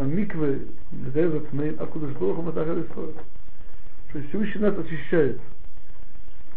а 0.00 0.04
Микве 0.04 0.62
Гдезет 0.92 1.52
Мейн 1.52 1.78
Акудаш 1.78 2.12
Бороху 2.16 2.40
Матахар 2.40 2.78
Исраил. 2.80 3.14
То 4.10 4.18
есть 4.18 4.30
Всевышний 4.30 4.62
нас 4.62 4.78
очищает. 4.78 5.38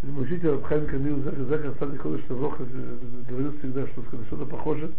Мой 0.01 0.23
учитель 0.23 0.51
Абхайм 0.51 0.87
Камил 0.87 1.21
Закар 1.23 1.73
Садик 1.77 2.01
Ходыш 2.01 2.21
Тавроха 2.27 2.63
говорил 3.27 3.57
всегда, 3.59 3.85
что 3.87 4.01
что-то 4.27 4.45
похоже, 4.45 4.91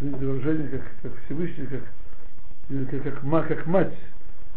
выражение, 0.00 0.68
как, 0.68 0.82
как 1.02 1.12
Всевышний, 1.24 1.66
как, 1.66 1.82
как, 2.68 3.02
как, 3.02 3.20
как, 3.20 3.48
как 3.48 3.66
мать, 3.66 3.94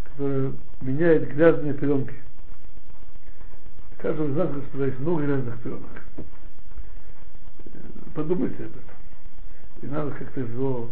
которая 0.05 0.53
меняет 0.81 1.31
грязные 1.31 1.75
пеленки. 1.75 2.15
Каждый 3.99 4.29
из 4.31 4.35
нас, 4.35 4.51
господа, 4.51 4.85
есть 4.85 4.99
много 4.99 5.25
грязных 5.25 5.59
пеленок. 5.59 6.03
Подумайте 8.15 8.65
об 8.65 8.71
этом. 8.71 9.83
И 9.83 9.85
надо 9.85 10.11
как-то 10.11 10.39
его 10.39 10.89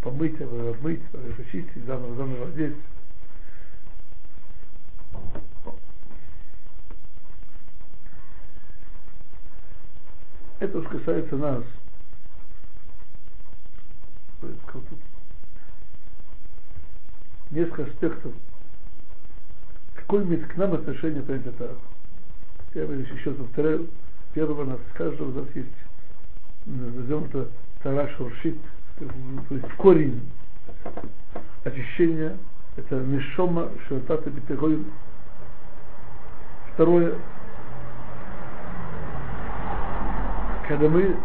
помыть, 0.00 0.40
обмыть, 0.40 1.02
очистить, 1.38 1.84
заново, 1.84 2.14
заново 2.16 2.46
одеть. 2.48 2.76
Это 10.60 10.78
уж 10.78 10.86
касается 10.88 11.36
нас. 11.36 11.64
Несколько 17.50 17.84
аспектов. 17.84 18.32
Какое 19.94 20.24
имеет 20.24 20.46
к 20.46 20.56
нам 20.56 20.74
отношение 20.74 21.22
принятие 21.22 21.52
Тара? 21.52 21.76
Я 22.74 22.82
еще 22.84 23.32
повторяю. 23.32 23.88
У 24.36 24.64
нас, 24.64 24.78
каждого 24.94 25.30
у 25.30 25.44
нас 25.44 25.56
есть, 25.56 25.68
назовем 26.64 27.24
это 27.24 27.48
Тара 27.82 28.08
Шуршит, 28.16 28.56
то 29.00 29.54
есть 29.54 29.68
корень 29.78 30.20
очищения, 31.64 32.36
это 32.76 32.96
Нишома 32.96 33.70
Шатата 33.88 34.28
Битегой. 34.30 34.84
Второе, 36.74 37.14
когда 40.68 40.88
мы, 40.88 41.16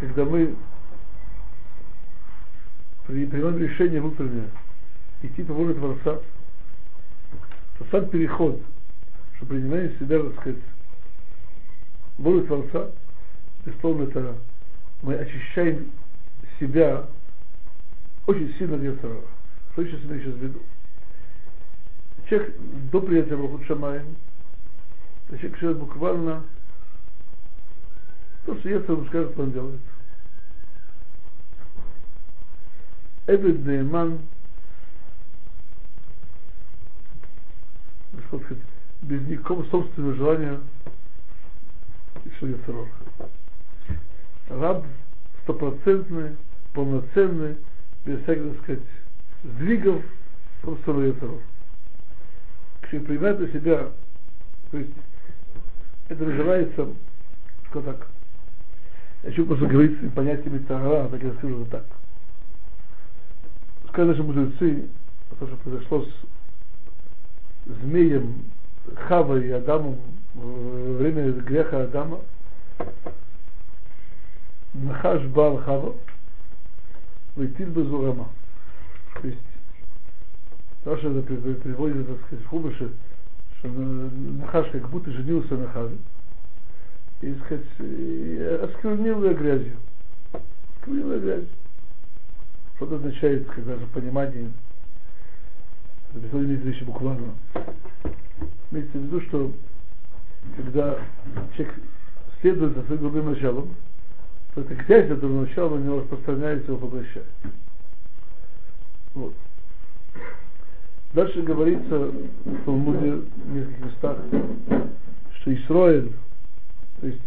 когда 0.00 0.24
мы 0.24 0.54
принимаем 3.06 3.58
решение 3.58 4.00
внутреннее 4.00 4.50
идти 5.22 5.42
по 5.42 5.54
воле 5.54 5.74
Творца, 5.74 6.20
то 7.78 7.86
сам 7.90 8.08
переход, 8.08 8.60
что 9.36 9.46
принимаем 9.46 9.90
себя, 9.98 10.22
так 10.22 10.40
сказать, 10.40 10.60
волю 12.18 12.42
Творца, 12.46 12.90
безусловно, 13.64 14.04
это 14.04 14.34
мы 15.02 15.14
очищаем 15.14 15.90
себя 16.58 17.06
очень 18.26 18.54
сильно 18.58 18.76
для 18.78 18.96
Царара. 18.96 19.20
Что 19.72 19.84
сейчас 19.84 20.00
имею 20.04 20.22
сейчас 20.22 20.34
в 20.34 20.42
виду? 20.42 20.62
Человек 22.28 22.56
до 22.90 23.00
принятия 23.00 23.36
Бахут 23.36 23.64
Шамаем, 23.66 24.16
человек 25.28 25.58
живет 25.58 25.78
буквально 25.78 26.44
то, 28.44 28.56
что 28.58 28.68
если 28.68 28.92
он 28.92 29.06
скажет, 29.06 29.38
он 29.38 29.52
делает. 29.52 29.80
Эбед 33.26 33.64
Нейман, 33.66 34.20
без 39.02 39.20
никакого 39.22 39.64
собственного 39.64 40.14
желания 40.14 40.60
и 42.24 42.30
что 42.36 42.46
я 42.48 42.56
Раб 44.48 44.84
стопроцентный, 45.46 46.36
полноценный, 46.74 47.56
без 48.04 48.20
всяких, 48.22 48.54
так 48.54 48.62
сказать, 48.62 48.82
сдвигов, 49.44 50.02
просто 50.60 50.90
Яцеров. 51.00 51.40
Принимает 52.90 53.40
на 53.40 53.48
себя, 53.48 53.88
то 54.70 54.78
есть 54.78 54.92
это 56.08 56.24
называется, 56.24 56.88
что 57.70 57.82
так, 57.82 58.08
еще 59.24 59.44
просто 59.44 59.66
говорить 59.66 59.98
с 60.02 60.12
понятиями 60.12 60.58
Тагара, 60.58 61.08
так 61.08 61.22
я 61.22 61.32
скажу 61.34 61.58
вот 61.58 61.70
так. 61.70 61.84
Сказали 63.88 64.10
наши 64.10 64.22
мудрецы, 64.22 64.88
то, 65.38 65.46
что 65.46 65.56
произошло 65.56 66.04
с 66.04 67.82
змеем 67.82 68.44
Хава 68.94 69.40
и 69.40 69.50
Адамом 69.50 69.98
во 70.34 70.92
время 70.94 71.32
греха 71.32 71.84
Адама, 71.84 72.20
Нахаш 74.86 75.22
Бал 75.26 75.58
Хава, 75.58 75.94
Вейтил 77.34 77.70
Безурама. 77.70 78.28
То 79.20 79.28
есть, 79.28 79.38
что 80.82 80.92
это 80.92 81.22
приводит, 81.22 82.06
так 82.06 82.26
сказать, 82.26 82.44
в 82.44 82.48
Хубыше, 82.48 82.92
что 83.58 83.68
Нахаш 83.68 84.68
как 84.70 84.88
будто 84.90 85.10
женился 85.10 85.56
на 85.56 85.68
Хаве, 85.68 85.96
и, 87.20 87.34
сказать, 87.44 87.64
осквернил 88.62 89.24
ее 89.24 89.34
грязью. 89.34 89.76
Осквернил 90.78 91.12
ее 91.14 91.20
грязью. 91.20 91.48
Что 92.76 92.86
это 92.86 92.96
означает, 92.96 93.46
когда 93.48 93.74
же 93.76 93.86
понимание, 93.86 94.50
это 96.14 96.36
имеется 96.38 96.66
в 96.66 96.70
виду 96.70 96.84
буквально. 96.84 97.34
Имеется 98.70 98.98
в 98.98 99.02
виду, 99.02 99.20
что 99.22 99.52
когда 100.56 100.98
человек 101.56 101.74
следует 102.40 102.76
за 102.76 102.82
своим 102.84 103.00
другим 103.00 103.32
началом, 103.32 103.74
то 104.56 104.62
это 104.62 104.74
грязь 104.74 105.10
этого 105.10 105.42
начала 105.42 105.76
на 105.76 105.84
него 105.84 106.00
распространяется, 106.00 106.72
его 106.72 106.78
поглощает. 106.78 107.26
Вот. 109.12 109.34
Дальше 111.12 111.42
говорится 111.42 112.10
в 112.44 112.64
Талмуде 112.64 113.12
в 113.12 113.54
нескольких 113.54 113.84
местах, 113.84 114.16
что 115.40 115.54
Исроэль 115.54 116.10
то 117.00 117.06
есть 117.06 117.20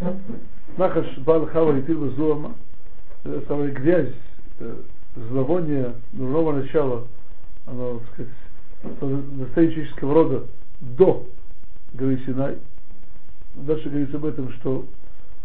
Нахаш 0.78 1.18
Бал 1.20 1.46
Хава 1.46 1.78
и 1.78 1.84
Тилва 1.84 2.10
Зуама, 2.10 2.56
самая 3.48 3.70
грязь, 3.72 4.13
зловоние 5.15 5.94
дурного 6.13 6.54
начала, 6.54 7.08
оно, 7.68 8.00
так 8.00 8.28
сказать, 8.89 9.26
настоящего 9.38 10.13
рода 10.15 10.48
до 10.82 11.28
горы 11.94 12.20
Синай. 12.26 12.58
Дальше 13.54 13.89
говорится 13.89 14.18
об 14.18 14.26
этом, 14.26 14.52
что 14.54 14.86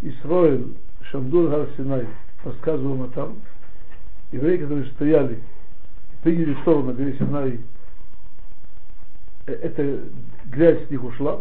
Исроэль 0.01 0.68
Шамдур 1.14 1.48
Гар 1.48 1.68
Синай 1.77 2.09
рассказывал 2.44 3.07
там, 3.11 3.37
евреи, 4.33 4.57
которые 4.57 4.90
стояли, 4.94 5.40
приняли 6.24 6.61
сторону 6.62 6.88
на 6.88 6.92
горе 6.94 7.16
Синай, 7.16 7.61
эта 9.46 10.00
грязь 10.46 10.85
с 10.85 10.90
них 10.90 11.05
ушла, 11.05 11.40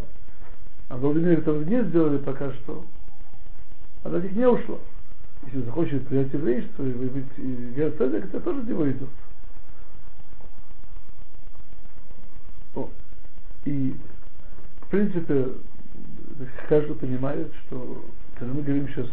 а 0.90 0.98
Владимир 0.98 1.40
этого 1.40 1.64
не 1.64 1.84
сделали 1.86 2.20
пока 2.20 2.54
что, 2.54 2.86
она 4.04 4.18
от 4.18 4.26
них 4.26 4.34
не 4.34 4.48
ушла. 4.48 4.78
Если 5.48 5.62
захочет 5.62 6.08
принять 6.08 6.32
еврейство 6.32 6.84
и 6.84 6.92
быть 6.92 7.76
геоцедек, 7.76 8.26
это 8.26 8.42
тоже 8.42 8.62
не 8.62 8.74
выйдет. 8.74 9.10
И, 13.66 13.96
в 14.82 14.88
принципе, 14.90 15.48
каждый 16.70 16.96
понимает, 16.96 17.52
что 17.66 18.04
когда 18.38 18.54
мы 18.54 18.62
говорим 18.62 18.88
сейчас 18.90 19.08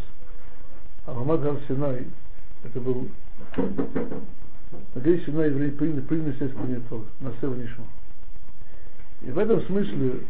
о 1.11 1.15
Мамад 1.15 1.41
Синай, 1.67 2.07
это 2.65 2.81
был 2.81 3.09
на 3.57 5.01
горе 5.01 5.21
Синай 5.27 5.49
евреи 5.51 5.71
приняли, 5.71 6.01
приняли 6.01 6.33
себя 6.35 6.47
исполнение 6.47 6.83
на 7.21 7.33
Севанишма. 7.41 7.85
И 9.23 9.31
в 9.31 9.39
этом 9.39 9.61
смысле 9.63 10.21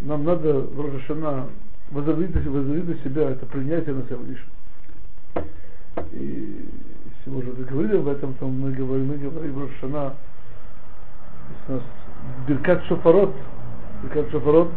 нам 0.00 0.24
надо 0.24 0.60
в 0.60 0.80
Рожашана 0.80 1.46
возобновить, 1.90 2.32
для 2.32 2.96
себя 2.96 3.30
это 3.30 3.46
принятие 3.46 3.94
на 3.94 4.02
лишь. 4.26 4.44
И 6.12 6.68
если 7.04 7.30
мы 7.30 7.38
уже 7.38 7.52
говорили 7.52 7.96
об 7.98 8.08
этом, 8.08 8.34
то 8.34 8.46
мы 8.46 8.72
говорим, 8.72 9.08
мы 9.08 9.16
говорим 9.16 9.54
в 9.54 9.62
Рожашана, 9.62 10.14
у 11.68 11.72
нас 11.72 11.82
Биркат 12.46 12.84
Шофарот, 12.84 13.34
Биркат 14.02 14.30
Шофарот, 14.30 14.70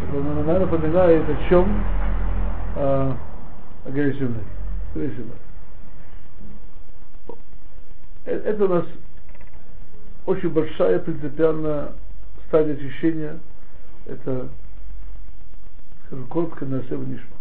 который 0.00 0.22
наверное, 0.22 0.60
напоминает 0.60 1.24
о 1.28 1.48
чем? 1.48 3.24
О, 3.90 3.92
о 3.92 4.94
Грейсиной. 4.94 5.36
Это 8.24 8.64
у 8.64 8.68
нас 8.68 8.86
очень 10.26 10.50
большая 10.50 11.00
принципиальная 11.00 11.92
стадия 12.46 12.74
очищения– 12.74 13.40
это, 14.06 14.48
скажу 16.06 16.26
коротко, 16.26 16.64
на 16.64 16.82
Нишма. 17.04 17.36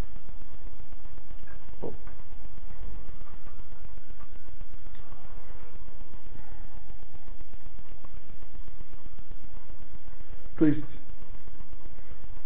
То 10.57 10.65
есть, 10.65 10.83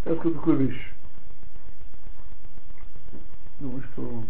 я 0.06 0.16
скажу 0.16 0.36
такую 0.36 0.58
вещь. 0.58 0.93
Думаю, 3.64 3.82
что 3.94 4.24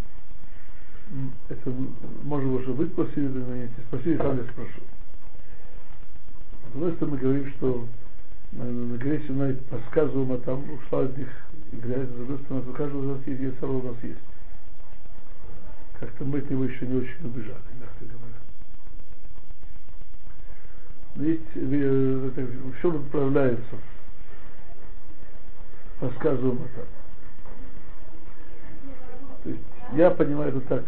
это, 1.49 1.73
может, 2.21 2.47
уже 2.47 2.71
вы 2.71 2.85
спросили, 2.85 3.27
но 3.29 3.55
не 3.55 3.67
спросили, 3.87 4.17
сам 4.17 4.37
я 4.37 4.43
спрошу. 4.43 4.79
С 6.61 6.75
одной 6.75 6.93
стороны, 6.93 7.15
мы 7.15 7.21
говорим, 7.23 7.51
что 7.53 7.87
на, 8.51 8.97
горе 8.97 9.23
Синай 9.25 9.55
подсказываем, 9.71 10.33
а 10.33 10.37
там 10.37 10.63
ушла 10.69 11.05
от 11.05 11.17
них 11.17 11.29
грязь. 11.71 12.07
С 12.09 12.11
другой 12.11 12.37
стороны, 12.43 12.69
у 12.69 12.73
каждого 12.73 13.01
из 13.01 13.17
нас 13.17 13.27
есть, 13.27 13.41
есть 13.41 13.63
у 13.63 13.81
нас 13.81 13.95
есть. 14.03 14.19
Как-то 15.99 16.25
мы 16.25 16.37
от 16.37 16.51
него 16.51 16.65
еще 16.65 16.85
не 16.85 16.97
очень 16.97 17.25
убежали, 17.25 17.57
мягко 17.79 18.05
говоря. 18.05 18.39
Но 21.15 21.23
есть, 21.23 21.41
э, 21.55 22.71
все 22.77 22.95
отправляется. 22.95 23.77
Рассказываем 26.01 26.61
это. 26.65 27.02
То 29.43 29.49
есть 29.49 29.61
я 29.93 30.09
понимаю 30.11 30.49
это 30.49 30.61
так. 30.61 30.83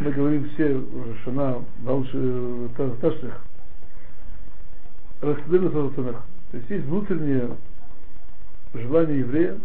Мы 0.00 0.12
говорим 0.12 0.48
все 0.50 0.80
Шана, 1.24 1.64
Балши, 1.78 2.68
Ташлих, 3.00 3.40
Рахсадына 5.20 5.70
Саратанах. 5.70 6.22
То 6.50 6.56
есть 6.58 6.70
есть 6.70 6.84
внутреннее 6.86 7.50
желание 8.74 9.20
еврея 9.20 9.58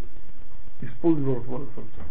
исполнить 0.81 1.25
волю 1.25 1.67
Творца. 1.73 2.01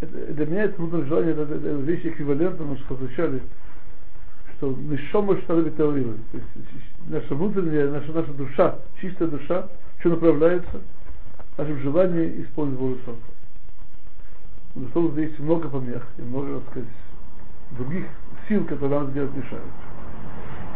Это, 0.00 0.32
для 0.32 0.46
меня 0.46 0.64
это 0.64 0.76
внутреннее 0.76 1.08
желание, 1.08 1.32
это, 1.32 1.42
это, 1.42 1.54
это 1.54 1.76
вещь 1.80 2.04
эквивалентна, 2.04 2.64
мы 2.64 2.76
что 2.78 2.94
изучали, 2.96 3.42
что 4.56 4.72
Нишома 4.72 5.40
Штараби 5.42 5.70
То 5.70 5.84
есть 5.94 6.46
наша 7.08 7.34
внутренняя, 7.34 7.90
наша, 7.90 8.12
наша 8.12 8.32
душа, 8.32 8.78
чистая 9.00 9.28
душа, 9.28 9.68
что 10.00 10.10
направляется? 10.10 10.80
Нашим 11.56 11.78
желанием 11.80 12.42
исполнить 12.42 12.78
волю 12.78 12.96
Творца. 12.96 13.33
Безусловно, 14.74 15.12
здесь 15.12 15.38
много 15.38 15.68
помех 15.68 16.02
и 16.18 16.22
много, 16.22 16.60
так 16.60 16.70
сказать, 16.70 16.88
других 17.78 18.06
сил, 18.48 18.64
которые 18.64 19.00
нам 19.00 19.12
делать 19.12 19.34
мешают. 19.36 19.64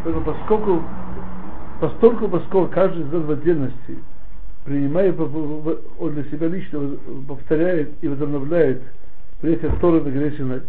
Поэтому 0.04 0.24
поскольку, 0.24 0.82
постольку, 1.80 2.28
поскольку 2.28 2.72
каждый 2.72 3.02
из 3.02 3.12
нас 3.12 3.24
в 3.24 3.30
отдельности, 3.30 3.98
принимая 4.64 5.12
он 5.12 6.14
для 6.14 6.24
себя 6.24 6.46
лично 6.46 6.96
повторяет 7.26 7.92
и 8.00 8.08
возобновляет 8.08 8.82
принятие 9.40 9.72
Торы 9.80 10.00
на 10.02 10.10
горе 10.10 10.36
Синай, 10.36 10.62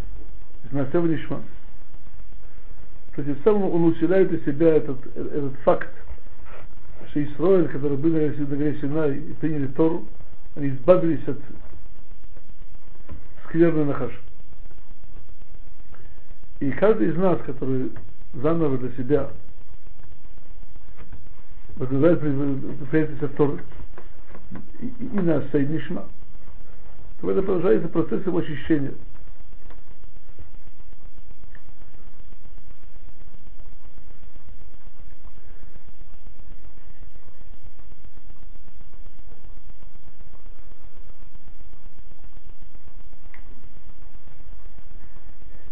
на 0.72 1.08
Нишма, 1.08 1.42
то 3.16 3.24
тем 3.24 3.38
самым 3.44 3.74
он 3.74 3.84
усиляет 3.86 4.32
из 4.32 4.44
себя 4.46 4.76
этот, 4.76 4.98
этот 5.16 5.54
факт, 5.64 5.90
что 7.10 7.24
Исраиль, 7.24 7.68
которые 7.68 7.98
были 7.98 8.36
на 8.38 8.56
горе 8.56 8.78
Синай 8.82 9.18
и 9.18 9.34
приняли 9.34 9.68
Тору, 9.68 10.06
они 10.56 10.70
избавились 10.70 11.28
от 11.28 11.38
скверную 13.50 13.86
нахожу. 13.88 14.16
И 16.60 16.72
каждый 16.72 17.10
из 17.10 17.18
нас, 17.18 17.40
который 17.46 17.92
заново 18.34 18.78
для 18.78 18.92
себя 18.92 19.30
возглавляет 21.76 22.20
предприятие 22.20 23.28
Торы 23.30 23.64
и, 24.80 24.88
и 24.88 25.20
на 25.20 25.42
Сейднишма, 25.50 26.06
то 27.22 27.32
это 27.32 27.42
продолжается 27.42 27.88
процесс 27.90 28.26
его 28.26 28.40
очищения– 28.40 28.94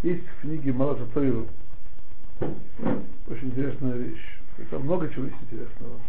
Есть 0.08 0.24
в 0.26 0.42
книге 0.42 0.72
Малаша 0.72 1.06
Тойру 1.14 1.48
очень 2.40 3.48
интересная 3.50 3.92
вещь. 3.92 4.40
Там 4.72 4.84
много 4.84 5.10
чего 5.10 5.26
есть 5.26 5.36
интересного. 5.42 6.00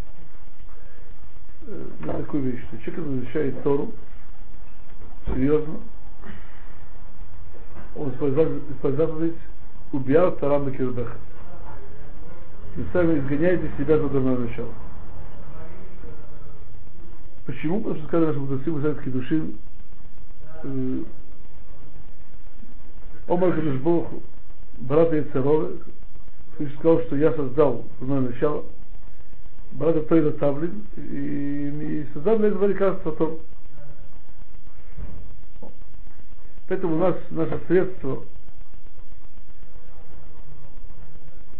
Э, 1.66 1.84
такую 2.06 2.44
вещь, 2.44 2.62
что 2.68 2.78
человек 2.78 3.24
изучает 3.24 3.60
Тору 3.64 3.92
серьезно, 5.26 5.80
он 7.96 8.10
исполняет 8.10 8.62
заповедь 8.82 9.34
убиял 9.90 10.30
Тарам 10.36 10.72
Кирбеха. 10.72 11.16
И 12.76 12.84
сами 12.92 13.18
изгоняете 13.18 13.68
себя 13.78 13.98
за 13.98 14.08
дурное 14.08 14.38
начало. 14.38 14.74
Почему? 17.46 17.80
Потому 17.80 17.96
что 17.96 18.06
сказано, 18.06 18.32
что 18.32 18.42
Мудасы 18.42 18.70
Мусайские 18.70 19.12
души 19.12 19.50
э, 20.62 21.02
Омар 23.28 23.54
Кадышбоху, 23.54 24.22
брата 24.78 25.16
Яцерова, 25.16 25.70
сказал, 26.78 27.02
что 27.02 27.16
я 27.16 27.32
создал 27.34 27.84
дурное 28.00 28.20
начало, 28.20 28.64
брата 29.72 30.02
Тойра 30.02 30.32
Тавлин, 30.32 30.86
и, 30.96 31.00
и 31.00 32.06
создал 32.14 32.38
для 32.38 32.48
этого 32.48 32.66
лекарства 32.66 33.12
Тору. 33.12 33.40
Поэтому 36.68 36.96
у 36.96 36.98
нас 36.98 37.16
наше 37.30 37.60
средство 37.66 38.24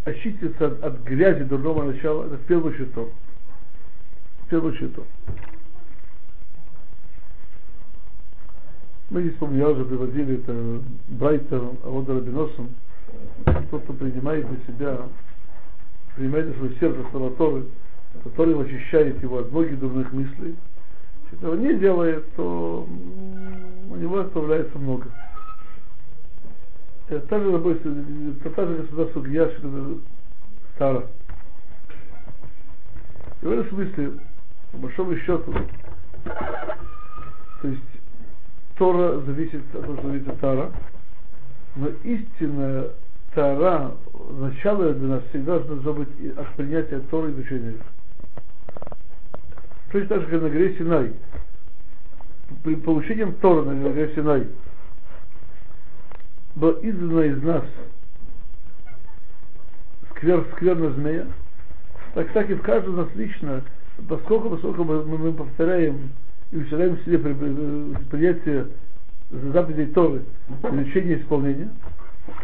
очиститься 0.05 0.67
от, 0.67 0.83
от 0.83 1.03
грязи 1.03 1.45
дурного 1.45 1.85
начала, 1.85 2.25
это 2.25 2.37
в 2.37 2.47
первую 2.47 2.73
очередь 2.73 2.95
то. 2.95 3.11
В 4.47 4.49
первую 4.49 4.73
очередь 4.73 4.95
то. 4.95 5.07
Мы 9.11 9.23
здесь, 9.23 9.37
помню, 9.37 9.61
я 9.61 9.71
уже 9.71 9.87
приводили 9.87 10.37
это 10.37 10.83
Брайтер, 11.09 11.63
Авода 11.83 12.15
Рабиносом, 12.15 12.69
тот, 13.71 13.83
кто 13.85 13.93
принимает 13.95 14.47
на 14.51 14.59
себя, 14.67 14.99
принимает 16.15 16.49
на 16.49 16.55
свое 16.55 16.77
сердце 16.79 16.99
слова 17.11 17.31
Торы, 17.37 17.65
который 18.23 18.61
очищает 18.61 19.23
его 19.23 19.39
от 19.39 19.51
многих 19.51 19.79
дурных 19.81 20.13
мыслей, 20.13 20.57
если 21.25 21.39
этого 21.39 21.55
не 21.55 21.79
делает, 21.79 22.25
то 22.37 22.87
у 23.91 23.97
него 23.97 24.19
оставляется 24.19 24.79
много. 24.79 25.07
Это 27.09 27.27
та 27.29 27.41
же 27.41 27.51
работа, 27.51 27.81
та 28.55 28.67
же 28.67 28.77
государство 28.77 29.23
судья, 29.23 29.51
Тара. 30.77 31.07
И 33.41 33.47
в 33.47 33.51
этом 33.51 33.69
смысле, 33.71 34.13
по 34.73 34.79
большому 34.79 35.17
счету, 35.17 35.55
то 37.63 37.69
есть 37.69 37.83
Тора 38.79 39.21
зависит 39.21 39.63
от 39.75 39.83
того, 39.83 39.97
что 39.97 40.07
зависит 40.07 40.41
Тара, 40.41 40.71
но 41.77 41.89
истинная 42.05 42.91
Тара, 43.35 43.93
начало 44.39 44.95
для 44.95 45.09
нас 45.09 45.25
всегда 45.31 45.59
должно 45.59 45.93
быть 45.93 46.09
от 46.37 46.49
принятия 46.55 47.01
Торы 47.11 47.31
и 47.31 47.35
изучения. 47.35 47.75
Точно 49.91 50.09
так 50.09 50.21
же, 50.23 50.27
как 50.29 50.43
на 50.43 50.51
горе 50.51 50.77
Синай. 50.77 51.13
При 52.63 52.77
получении 52.77 53.25
Тора 53.41 53.63
на 53.63 53.91
горе 53.91 54.13
Синай 54.15 54.47
была 56.55 56.73
издана 56.83 57.25
из 57.25 57.43
нас 57.43 57.65
сквер, 60.11 60.45
скверная 60.53 60.91
змея, 60.91 61.27
так, 62.15 62.33
так 62.33 62.51
и 62.51 62.55
в 62.55 62.63
каждом 62.63 62.97
нас 62.97 63.09
лично, 63.15 63.63
поскольку, 64.09 64.51
поскольку 64.51 64.85
мы, 64.85 65.05
мы 65.05 65.33
повторяем 65.33 66.11
и 66.51 66.57
усиляем 66.57 66.97
в 66.97 67.05
себе 67.05 67.19
принятие 68.11 68.67
заповедей 69.31 69.87
Торы, 69.93 70.23
изучение 70.63 71.21
исполнения, 71.21 71.71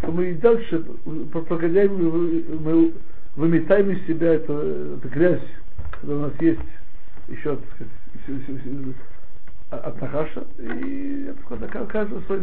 то 0.00 0.12
мы 0.12 0.30
и 0.30 0.34
дальше 0.34 0.84
прогоняем, 1.32 2.62
мы 2.62 2.92
выметаем 3.36 3.90
из 3.90 4.06
себя 4.06 4.34
эту, 4.34 4.52
эту 4.52 5.08
грязь, 5.08 5.42
когда 6.00 6.16
у 6.16 6.20
нас 6.20 6.32
есть 6.40 6.60
еще, 7.28 7.56
так 7.56 7.64
сказать, 7.74 8.94
от 9.70 10.00
Нахаша, 10.00 10.44
и 10.58 11.30
это 11.48 11.86
каждого 11.86 12.20
свое 12.22 12.42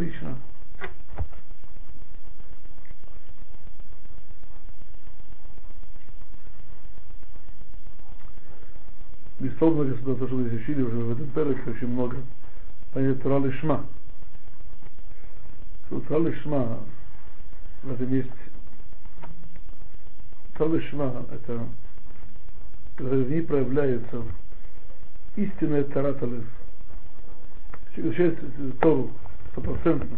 лично. 9.62 9.82
безусловно, 9.86 9.91
если 9.91 10.04
то, 10.04 10.28
что 10.28 10.47
изучили 10.47 10.82
уже 10.82 10.95
в 10.95 11.12
этом 11.12 11.28
переке, 11.28 11.71
очень 11.71 11.88
много 11.88 12.17
понятия 12.93 13.19
Тура 13.19 13.39
Лишма. 13.39 13.86
Тура 15.89 16.19
Лишма, 16.19 16.80
в 17.84 17.91
этом 17.91 18.13
есть 18.13 18.30
Тура 20.58 20.76
Лишма, 20.76 21.26
это 21.32 21.67
когда 22.95 23.15
в 23.15 23.30
ней 23.30 23.41
проявляется 23.41 24.24
истинная 25.36 25.84
Тара 25.86 26.13
Талев. 26.13 26.45
Изучает 27.95 28.39
Тору 28.80 29.12
стопроцентно, 29.52 30.17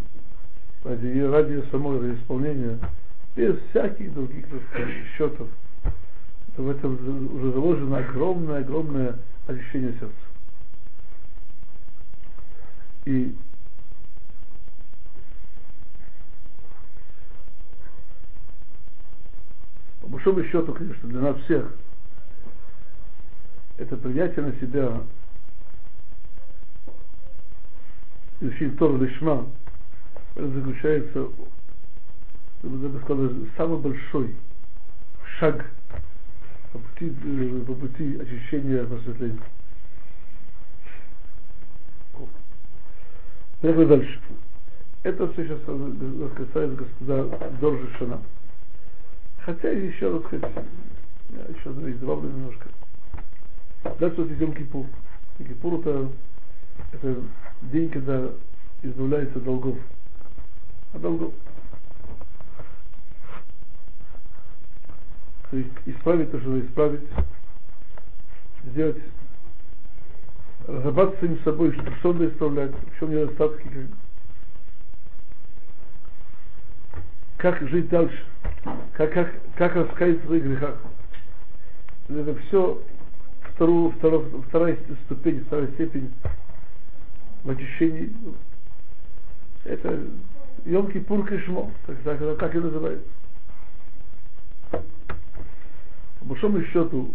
ради, 0.84 1.20
ради 1.20 1.64
самого 1.72 2.02
ради 2.02 2.20
исполнения, 2.20 2.78
без 3.36 3.58
всяких 3.70 4.14
других 4.14 4.46
счетов 5.18 5.48
в 6.58 6.70
этом 6.70 6.94
уже 7.36 7.52
заложено 7.52 7.98
огромное-огромное 7.98 9.18
ощущение 9.48 9.94
сердца. 9.94 10.16
И 13.06 13.36
по 20.02 20.08
большому 20.08 20.44
счету, 20.46 20.74
конечно, 20.74 21.10
для 21.10 21.20
нас 21.20 21.38
всех, 21.44 21.74
это 23.78 23.98
принятие 23.98 24.46
на 24.46 24.54
себя 24.60 25.02
изучение 28.40 28.78
Тора 28.78 28.98
Лишма, 28.98 29.48
заключается, 30.36 31.28
я 32.64 32.70
бы 32.70 33.02
сказал, 33.02 33.30
самый 33.58 33.80
большой 33.80 34.36
шаг 35.40 35.66
по 36.74 36.80
пути, 36.80 37.16
э, 37.24 37.64
по 37.66 37.74
пути 37.76 38.18
очищения 38.20 38.84
просветления. 38.86 39.40
Поехали 43.62 43.86
дальше. 43.86 44.20
Это 45.04 45.32
все 45.32 45.46
сейчас 45.46 45.60
касается 46.36 46.76
господа 46.76 47.50
Доржишина. 47.62 48.20
Хотя 49.40 49.70
еще, 49.70 50.20
так 50.20 50.28
сказать, 50.28 50.66
еще 51.30 51.70
одну 51.70 51.94
добавлю 51.94 52.30
немножко. 52.30 52.70
Дальше 54.00 54.22
вот 54.22 54.32
идем 54.32 54.54
Кипур. 54.54 54.86
Кипур 55.38 55.80
это, 55.80 56.10
это 56.94 57.22
день, 57.64 57.90
когда 57.90 58.32
избавляется 58.82 59.38
от 59.38 59.44
долгов. 59.44 59.78
От 60.94 61.02
долгов. 61.02 61.34
То 65.54 65.58
есть 65.60 65.70
исправить 65.86 66.32
то, 66.32 66.40
что 66.40 66.60
исправить, 66.62 67.08
сделать, 68.64 68.98
разобраться 70.66 71.16
с 71.16 71.20
самим 71.20 71.40
собой, 71.44 71.72
что, 71.74 71.96
что 71.98 72.14
надо 72.14 72.30
исправлять, 72.30 72.72
в 72.72 72.98
чем 72.98 73.12
недостатки, 73.12 73.70
как, 77.38 77.60
как 77.60 77.70
жить 77.70 77.88
дальше, 77.90 78.26
как, 78.94 79.14
как, 79.14 79.32
как 79.56 79.76
раскаяться 79.76 80.24
в 80.24 80.26
своих 80.26 80.44
грехах. 80.44 80.76
Это 82.10 82.36
все 82.48 82.82
вторую, 83.54 83.92
вторую, 83.92 84.44
вторая 84.48 84.76
ступень, 85.06 85.46
вторая 85.46 85.68
степень 85.74 86.12
в 87.44 87.50
очищении. 87.52 88.12
Это 89.66 90.04
Йом 90.66 90.92
Кипур 90.92 91.28
Кишмо, 91.28 91.70
так, 91.86 92.02
так, 92.02 92.40
так 92.40 92.56
и 92.56 92.60
называется. 92.60 93.08
По 96.24 96.30
большому 96.30 96.64
счету, 96.64 97.14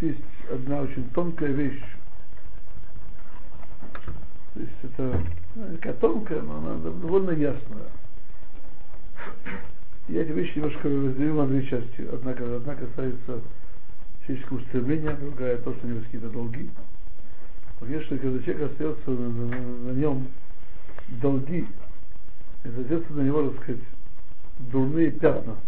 есть 0.00 0.18
одна 0.50 0.80
очень 0.80 1.06
тонкая 1.10 1.52
вещь. 1.52 1.82
То 4.54 4.60
есть 4.60 4.72
это 4.84 5.22
ну, 5.54 5.92
тонкая, 6.00 6.40
но 6.40 6.56
она 6.56 6.76
довольно 6.76 7.32
ясная. 7.32 7.88
Я 10.08 10.22
эти 10.22 10.32
вещи 10.32 10.56
немножко 10.56 10.88
разделю 10.88 11.34
на 11.34 11.46
две 11.46 11.66
части. 11.66 12.08
Одна, 12.10 12.30
одна 12.30 12.74
касается 12.74 13.42
человеческого 14.26 14.58
устремления, 14.58 15.14
другая 15.14 15.58
то, 15.58 15.74
что 15.74 15.86
у 15.86 15.90
него 15.90 16.00
какие-то 16.00 16.30
долги. 16.30 16.70
Конечно, 17.80 18.16
когда 18.16 18.42
человек 18.44 18.70
остается 18.72 19.10
на, 19.10 19.28
на, 19.28 19.46
на 19.46 19.90
нем 19.90 20.26
долги, 21.20 21.66
и 22.64 22.68
остается 22.68 23.12
на 23.12 23.20
него, 23.20 23.50
так 23.50 23.62
сказать, 23.62 23.82
дурные 24.70 25.10
пятна– 25.10 25.56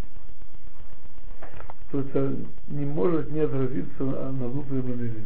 то 1.95 2.01
это 2.01 2.35
не 2.67 2.85
может 2.85 3.31
не 3.31 3.41
отразиться 3.41 4.03
на, 4.03 4.49
внутреннем. 4.49 5.25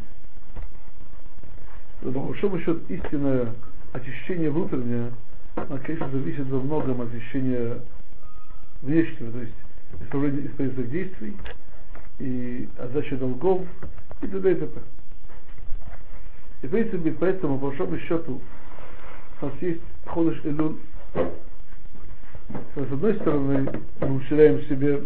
Но, 2.02 2.12
по 2.12 2.20
большому 2.20 2.59
счету, 2.59 2.81
истинное 2.88 3.54
очищение 3.92 4.50
внутреннее, 4.50 5.12
оно, 5.54 5.78
конечно, 5.78 6.11
зависит 6.11 6.46
во 6.48 6.61
многом 6.61 7.00
от 7.00 7.09
очищения 7.09 7.78
внешнего, 8.83 9.33
то 9.33 9.40
есть 9.40 9.54
исправления 10.02 10.46
исправительных 10.46 10.90
действий 10.90 11.37
и 12.18 12.68
отдачи 12.78 13.16
долгов 13.16 13.66
и 14.20 14.26
т.д. 14.26 14.52
и 14.52 14.54
т.п. 14.54 14.81
И, 16.61 16.66
в 16.66 16.70
принципе, 16.70 17.12
поэтому, 17.12 17.59
по 17.59 17.68
большому 17.68 17.98
счету, 17.98 18.42
у 19.40 19.46
нас 19.46 19.54
есть 19.62 19.81
ходыш 20.04 20.38
Элюн. 20.44 20.78
С 22.74 22.92
одной 22.92 23.14
стороны, 23.14 23.83
мы 24.00 24.16
учитаем 24.16 24.61
себе 24.64 25.02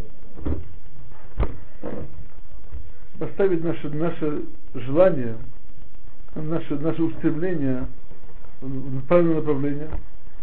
поставить 3.18 3.62
наше, 3.62 3.88
наше 3.90 4.42
желание, 4.74 5.36
наше, 6.34 6.74
наше 6.76 7.02
устремление 7.02 7.86
в 8.60 9.06
правильное 9.06 9.36
направление, 9.36 9.88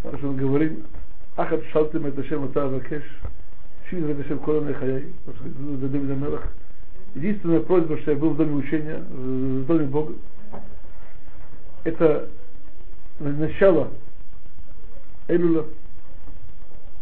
то, 0.04 0.18
что 0.18 0.28
мы 0.28 0.36
говорим, 0.36 0.84
Ахат 1.36 1.64
шалтим 1.72 2.06
это 2.06 2.24
шем 2.26 2.46
ата 2.46 2.66
авакеш, 2.66 3.04
шин 3.90 4.10
это 4.10 4.28
шем 4.28 4.40
колон 4.40 4.74
хаяй, 4.74 5.06
Давид 5.26 6.12
Амелах. 6.12 6.44
Единственная 7.16 7.62
просьба, 7.62 7.98
что 8.00 8.12
я 8.12 8.18
был 8.18 8.32
в 8.32 8.38
доме 8.38 8.56
учения, 8.56 8.98
в 9.10 9.66
доме 9.66 9.86
Бога, 9.86 10.14
это 11.84 12.30
начало 13.20 13.90
Элюла, 15.28 15.66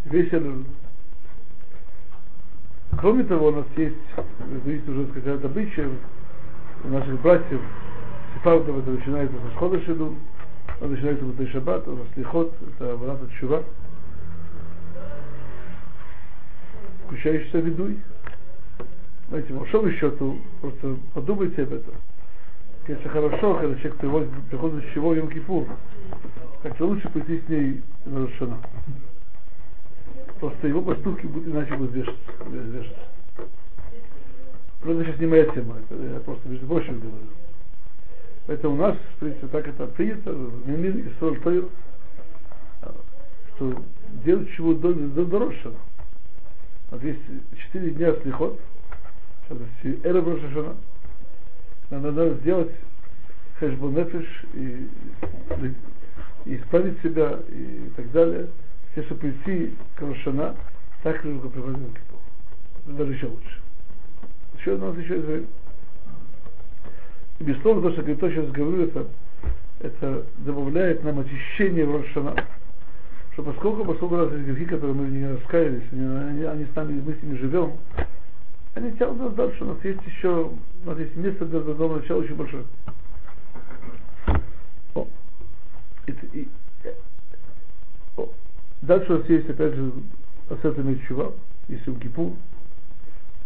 весь 0.05 0.31
Элюла. 0.33 0.63
Кроме 2.99 3.23
того, 3.25 3.49
у 3.49 3.51
нас 3.51 3.65
есть, 3.75 3.95
зависит 4.65 4.89
уже 4.89 5.07
сказать, 5.09 5.39
от 5.39 5.45
обычаев 5.45 5.91
у 6.83 6.87
наших 6.87 7.21
братьев, 7.21 7.61
сефардов, 8.33 8.79
это 8.79 8.89
начинается 8.89 9.35
со 9.39 9.51
Шхода 9.53 9.79
Шиду, 9.81 10.15
это 10.79 10.87
начинается 10.87 11.25
в 11.25 11.47
Шаббат, 11.49 11.87
у 11.87 11.95
нас 11.95 12.07
Лихот, 12.15 12.53
это 12.79 12.95
Варата 12.95 13.29
Чува, 13.39 13.63
включающийся 17.05 17.59
ведуй. 17.59 17.99
Знаете, 19.29 19.53
по 19.53 19.59
большому 19.59 19.91
счету, 19.91 20.39
просто 20.61 20.97
подумайте 21.13 21.63
об 21.63 21.73
этом. 21.73 21.93
Конечно, 22.85 23.09
хорошо, 23.11 23.55
когда 23.55 23.75
человек 23.75 23.95
приводит, 23.97 24.29
приходит 24.49 24.85
с 24.85 24.93
чего 24.93 25.13
Йом 25.13 25.29
Кипур, 25.29 25.67
как-то 26.63 26.85
лучше 26.85 27.09
пойти 27.09 27.43
с 27.45 27.49
ней 27.49 27.83
на 28.05 28.25
Рошана. 28.25 28.57
Просто 30.39 30.67
его 30.67 30.81
поступки 30.81 31.25
будут 31.25 31.47
иначе 31.47 31.75
будут 31.75 31.95
вешаться. 31.95 32.21
Но 34.83 34.91
это 34.93 35.05
сейчас 35.05 35.19
не 35.19 35.25
моя 35.25 35.45
тема, 35.45 35.77
я 35.89 36.19
просто 36.19 36.47
между 36.47 36.67
прочим 36.67 36.99
говорю. 36.99 37.27
Это 38.45 38.69
у 38.69 38.75
нас, 38.75 38.95
в 39.15 39.19
принципе, 39.19 39.47
так 39.47 39.67
это 39.67 39.87
принято, 39.87 40.31
в 40.31 40.69
мире 40.69 41.01
и 41.01 41.39
Тойр, 41.39 41.65
что 43.55 43.83
делать 44.23 44.49
чего 44.55 44.73
до, 44.75 44.93
до 44.93 45.25
дорожшего. 45.25 45.75
Вот 46.91 47.03
есть 47.03 47.19
четыре 47.57 47.91
дня 47.91 48.13
слихот, 48.21 48.59
сейчас 49.49 50.05
эра 50.05 50.23
Рошашана, 50.23 50.75
надо, 51.89 52.11
надо 52.11 52.33
сделать 52.35 52.71
хэшбонефиш 53.59 54.45
и, 54.53 54.87
и 56.45 56.55
исправить 56.55 57.01
себя 57.01 57.39
и 57.49 57.91
так 57.95 58.11
далее– 58.11 58.47
если 58.97 59.13
прийти 59.13 59.75
к 59.95 60.01
так 61.03 61.23
же, 61.23 61.39
как 61.39 61.51
к 61.51 61.53
Кипу. 61.53 62.17
Даже 62.87 63.13
еще 63.13 63.27
лучше. 63.27 63.61
Еще 64.57 64.73
у 64.73 64.77
нас 64.79 64.97
еще 64.97 65.15
есть. 65.15 65.49
И 67.39 67.43
безусловно, 67.43 67.83
то, 67.83 67.91
что 67.91 68.01
я 68.09 68.15
сейчас 68.15 68.49
говорю, 68.49 68.85
это, 68.85 69.07
это 69.81 70.25
добавляет 70.37 71.03
нам 71.03 71.19
очищение 71.19 71.85
в 71.85 71.95
Рошана. 71.95 72.35
Что 73.33 73.43
поскольку, 73.43 73.85
поскольку 73.85 74.15
у 74.15 74.17
нас 74.17 74.33
есть 74.33 74.45
грехи, 74.45 74.65
которые 74.65 74.95
мы 74.95 75.07
не 75.09 75.27
раскаялись, 75.27 75.83
они, 75.91 76.01
они, 76.01 76.43
они 76.43 76.65
с 76.65 76.75
нами, 76.75 76.99
мы 76.99 77.13
с 77.13 77.21
ними 77.21 77.37
живем, 77.37 77.73
они 78.73 78.91
тянут 78.93 79.19
нас 79.19 79.33
дальше. 79.35 79.63
У 79.63 79.67
нас 79.67 79.77
есть 79.83 80.01
еще, 80.07 80.49
у 80.85 80.89
нас 80.89 80.97
есть 80.97 81.15
место 81.15 81.45
для 81.45 81.59
нового 81.59 81.99
начала 81.99 82.21
очень 82.21 82.35
большое. 82.35 82.63
О. 84.95 85.07
И, 86.07 86.11
и. 86.33 86.47
Дальше 88.81 89.13
у 89.13 89.17
нас 89.17 89.29
есть, 89.29 89.49
опять 89.49 89.73
же, 89.73 89.91
Асета 90.49 90.81
Мечува, 90.81 91.33
есть 91.67 91.85
Йом 91.87 91.99
Кипур. 91.99 92.33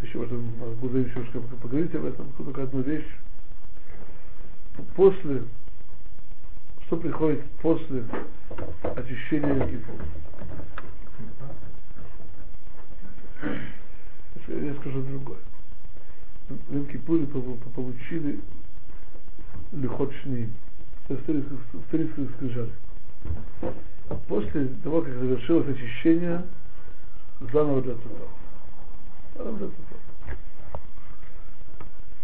Еще 0.02 0.20
об 0.20 0.26
этом 0.26 0.50
буду 0.80 0.98
еще 0.98 1.24
поговорить 1.62 1.94
об 1.96 2.06
этом. 2.06 2.32
Только 2.38 2.64
одну 2.64 2.82
вещь. 2.82 3.08
После, 4.96 5.44
что 6.86 6.98
приходит 6.98 7.44
после 7.62 8.04
очищения 8.96 9.56
Йом 9.56 9.70
Кипур? 9.70 9.96
Я 14.48 14.76
скажу 14.76 15.02
другое. 15.02 15.40
В 16.50 16.76
Йом 16.76 16.86
Кипуре 16.88 17.26
получили 17.26 18.40
есть 19.72 21.46
старицкие 21.88 22.28
скрижали 22.36 22.72
после 24.28 24.68
того, 24.84 25.02
как 25.02 25.14
завершилось 25.14 25.68
очищение, 25.70 26.44
заново 27.52 27.82
для 27.82 27.94
цветов. 27.94 28.30
Заново 29.36 29.58
для 29.58 29.68
цветов. 29.68 29.98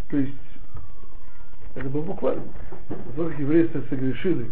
То 0.09 0.17
есть, 0.17 0.33
это 1.75 1.89
было 1.89 2.01
буквально. 2.01 2.43
То, 3.15 3.29
как 3.29 3.39
евреи 3.39 3.69
согрешили 3.89 4.49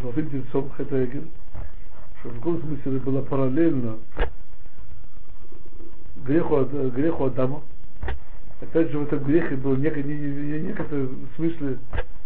золотым 0.00 0.30
тельцом 0.30 0.70
Хетегер, 0.76 1.24
что 2.20 2.28
в 2.30 2.34
каком 2.36 2.60
смысле 2.60 2.96
это 2.96 3.04
было 3.04 3.22
параллельно 3.22 3.98
греху, 6.16 6.64
греху 6.64 7.24
Адама, 7.26 7.62
опять 8.60 8.90
же 8.90 8.98
в 8.98 9.02
этом 9.04 9.24
грехе 9.24 9.56
был 9.56 9.76
некий, 9.76 10.02
не, 10.02 10.14
не, 10.16 10.30
не, 10.30 10.60
некоторый 10.68 11.08
смысле, 11.36 11.78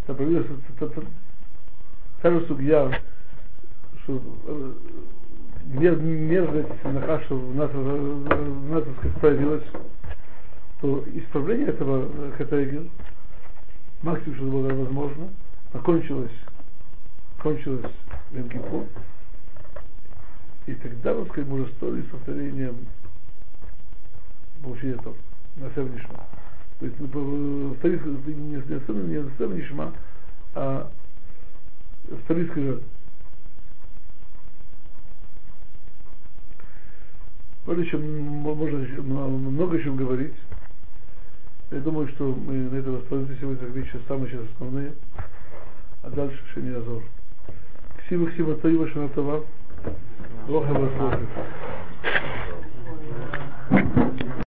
там 0.07 0.17
появилась 0.17 0.47
та, 2.23 2.31
же 2.31 2.47
судья, 2.47 3.01
что 4.05 4.23
э, 4.47 4.73
мер, 5.65 5.97
мерзость 5.97 6.85
Нахаша 6.85 7.35
в 7.35 7.57
нас, 7.57 7.71
в 7.73 8.71
нас, 8.71 8.85
проявилась, 9.21 9.65
то 10.81 11.05
исправление 11.15 11.67
этого 11.67 12.09
Хатегер, 12.39 12.85
максимум, 14.03 14.37
что 14.37 14.45
было 14.45 14.73
возможно, 14.73 15.31
окончилось, 15.73 16.31
кончилось 17.43 17.91
в 18.31 18.37
Эмкипу, 18.37 18.87
и 20.67 20.75
тогда, 20.75 21.15
вот, 21.15 21.29
сказать, 21.29 21.51
мы 21.51 21.63
уже 21.63 21.73
стали 21.73 22.03
повторением 22.03 22.87
получения 24.63 24.95
этого 24.95 25.17
на 25.57 25.67
Нишма. 25.67 26.25
То 26.79 26.87
есть 26.87 27.01
ну, 27.01 27.75
не, 28.27 28.35
не, 28.35 28.57
не 29.09 29.19
не 29.19 29.55
Нишма, 29.57 29.93
а 30.55 30.89
вторик 32.25 32.51
скажет. 32.53 32.83
Вот 37.65 37.79
еще 37.79 37.97
можно 37.97 38.79
много 39.29 39.77
еще 39.77 39.93
говорить. 39.93 40.35
Я 41.71 41.79
думаю, 41.79 42.09
что 42.09 42.25
мы 42.25 42.55
на 42.55 42.77
этом 42.77 42.97
остановимся 42.97 43.41
сегодня, 43.41 43.67
как 43.67 43.75
вещи 43.75 44.01
самые 44.07 44.31
сейчас 44.31 44.47
основные. 44.55 44.93
А 46.03 46.11
дальше 46.11 46.39
еще 46.51 46.61
не 46.61 46.75
разор. 46.75 47.03
Ксима, 47.99 48.31
ксима, 48.31 48.55
таива, 48.57 48.89
шанатова. 48.89 49.45
Лоха, 50.49 50.75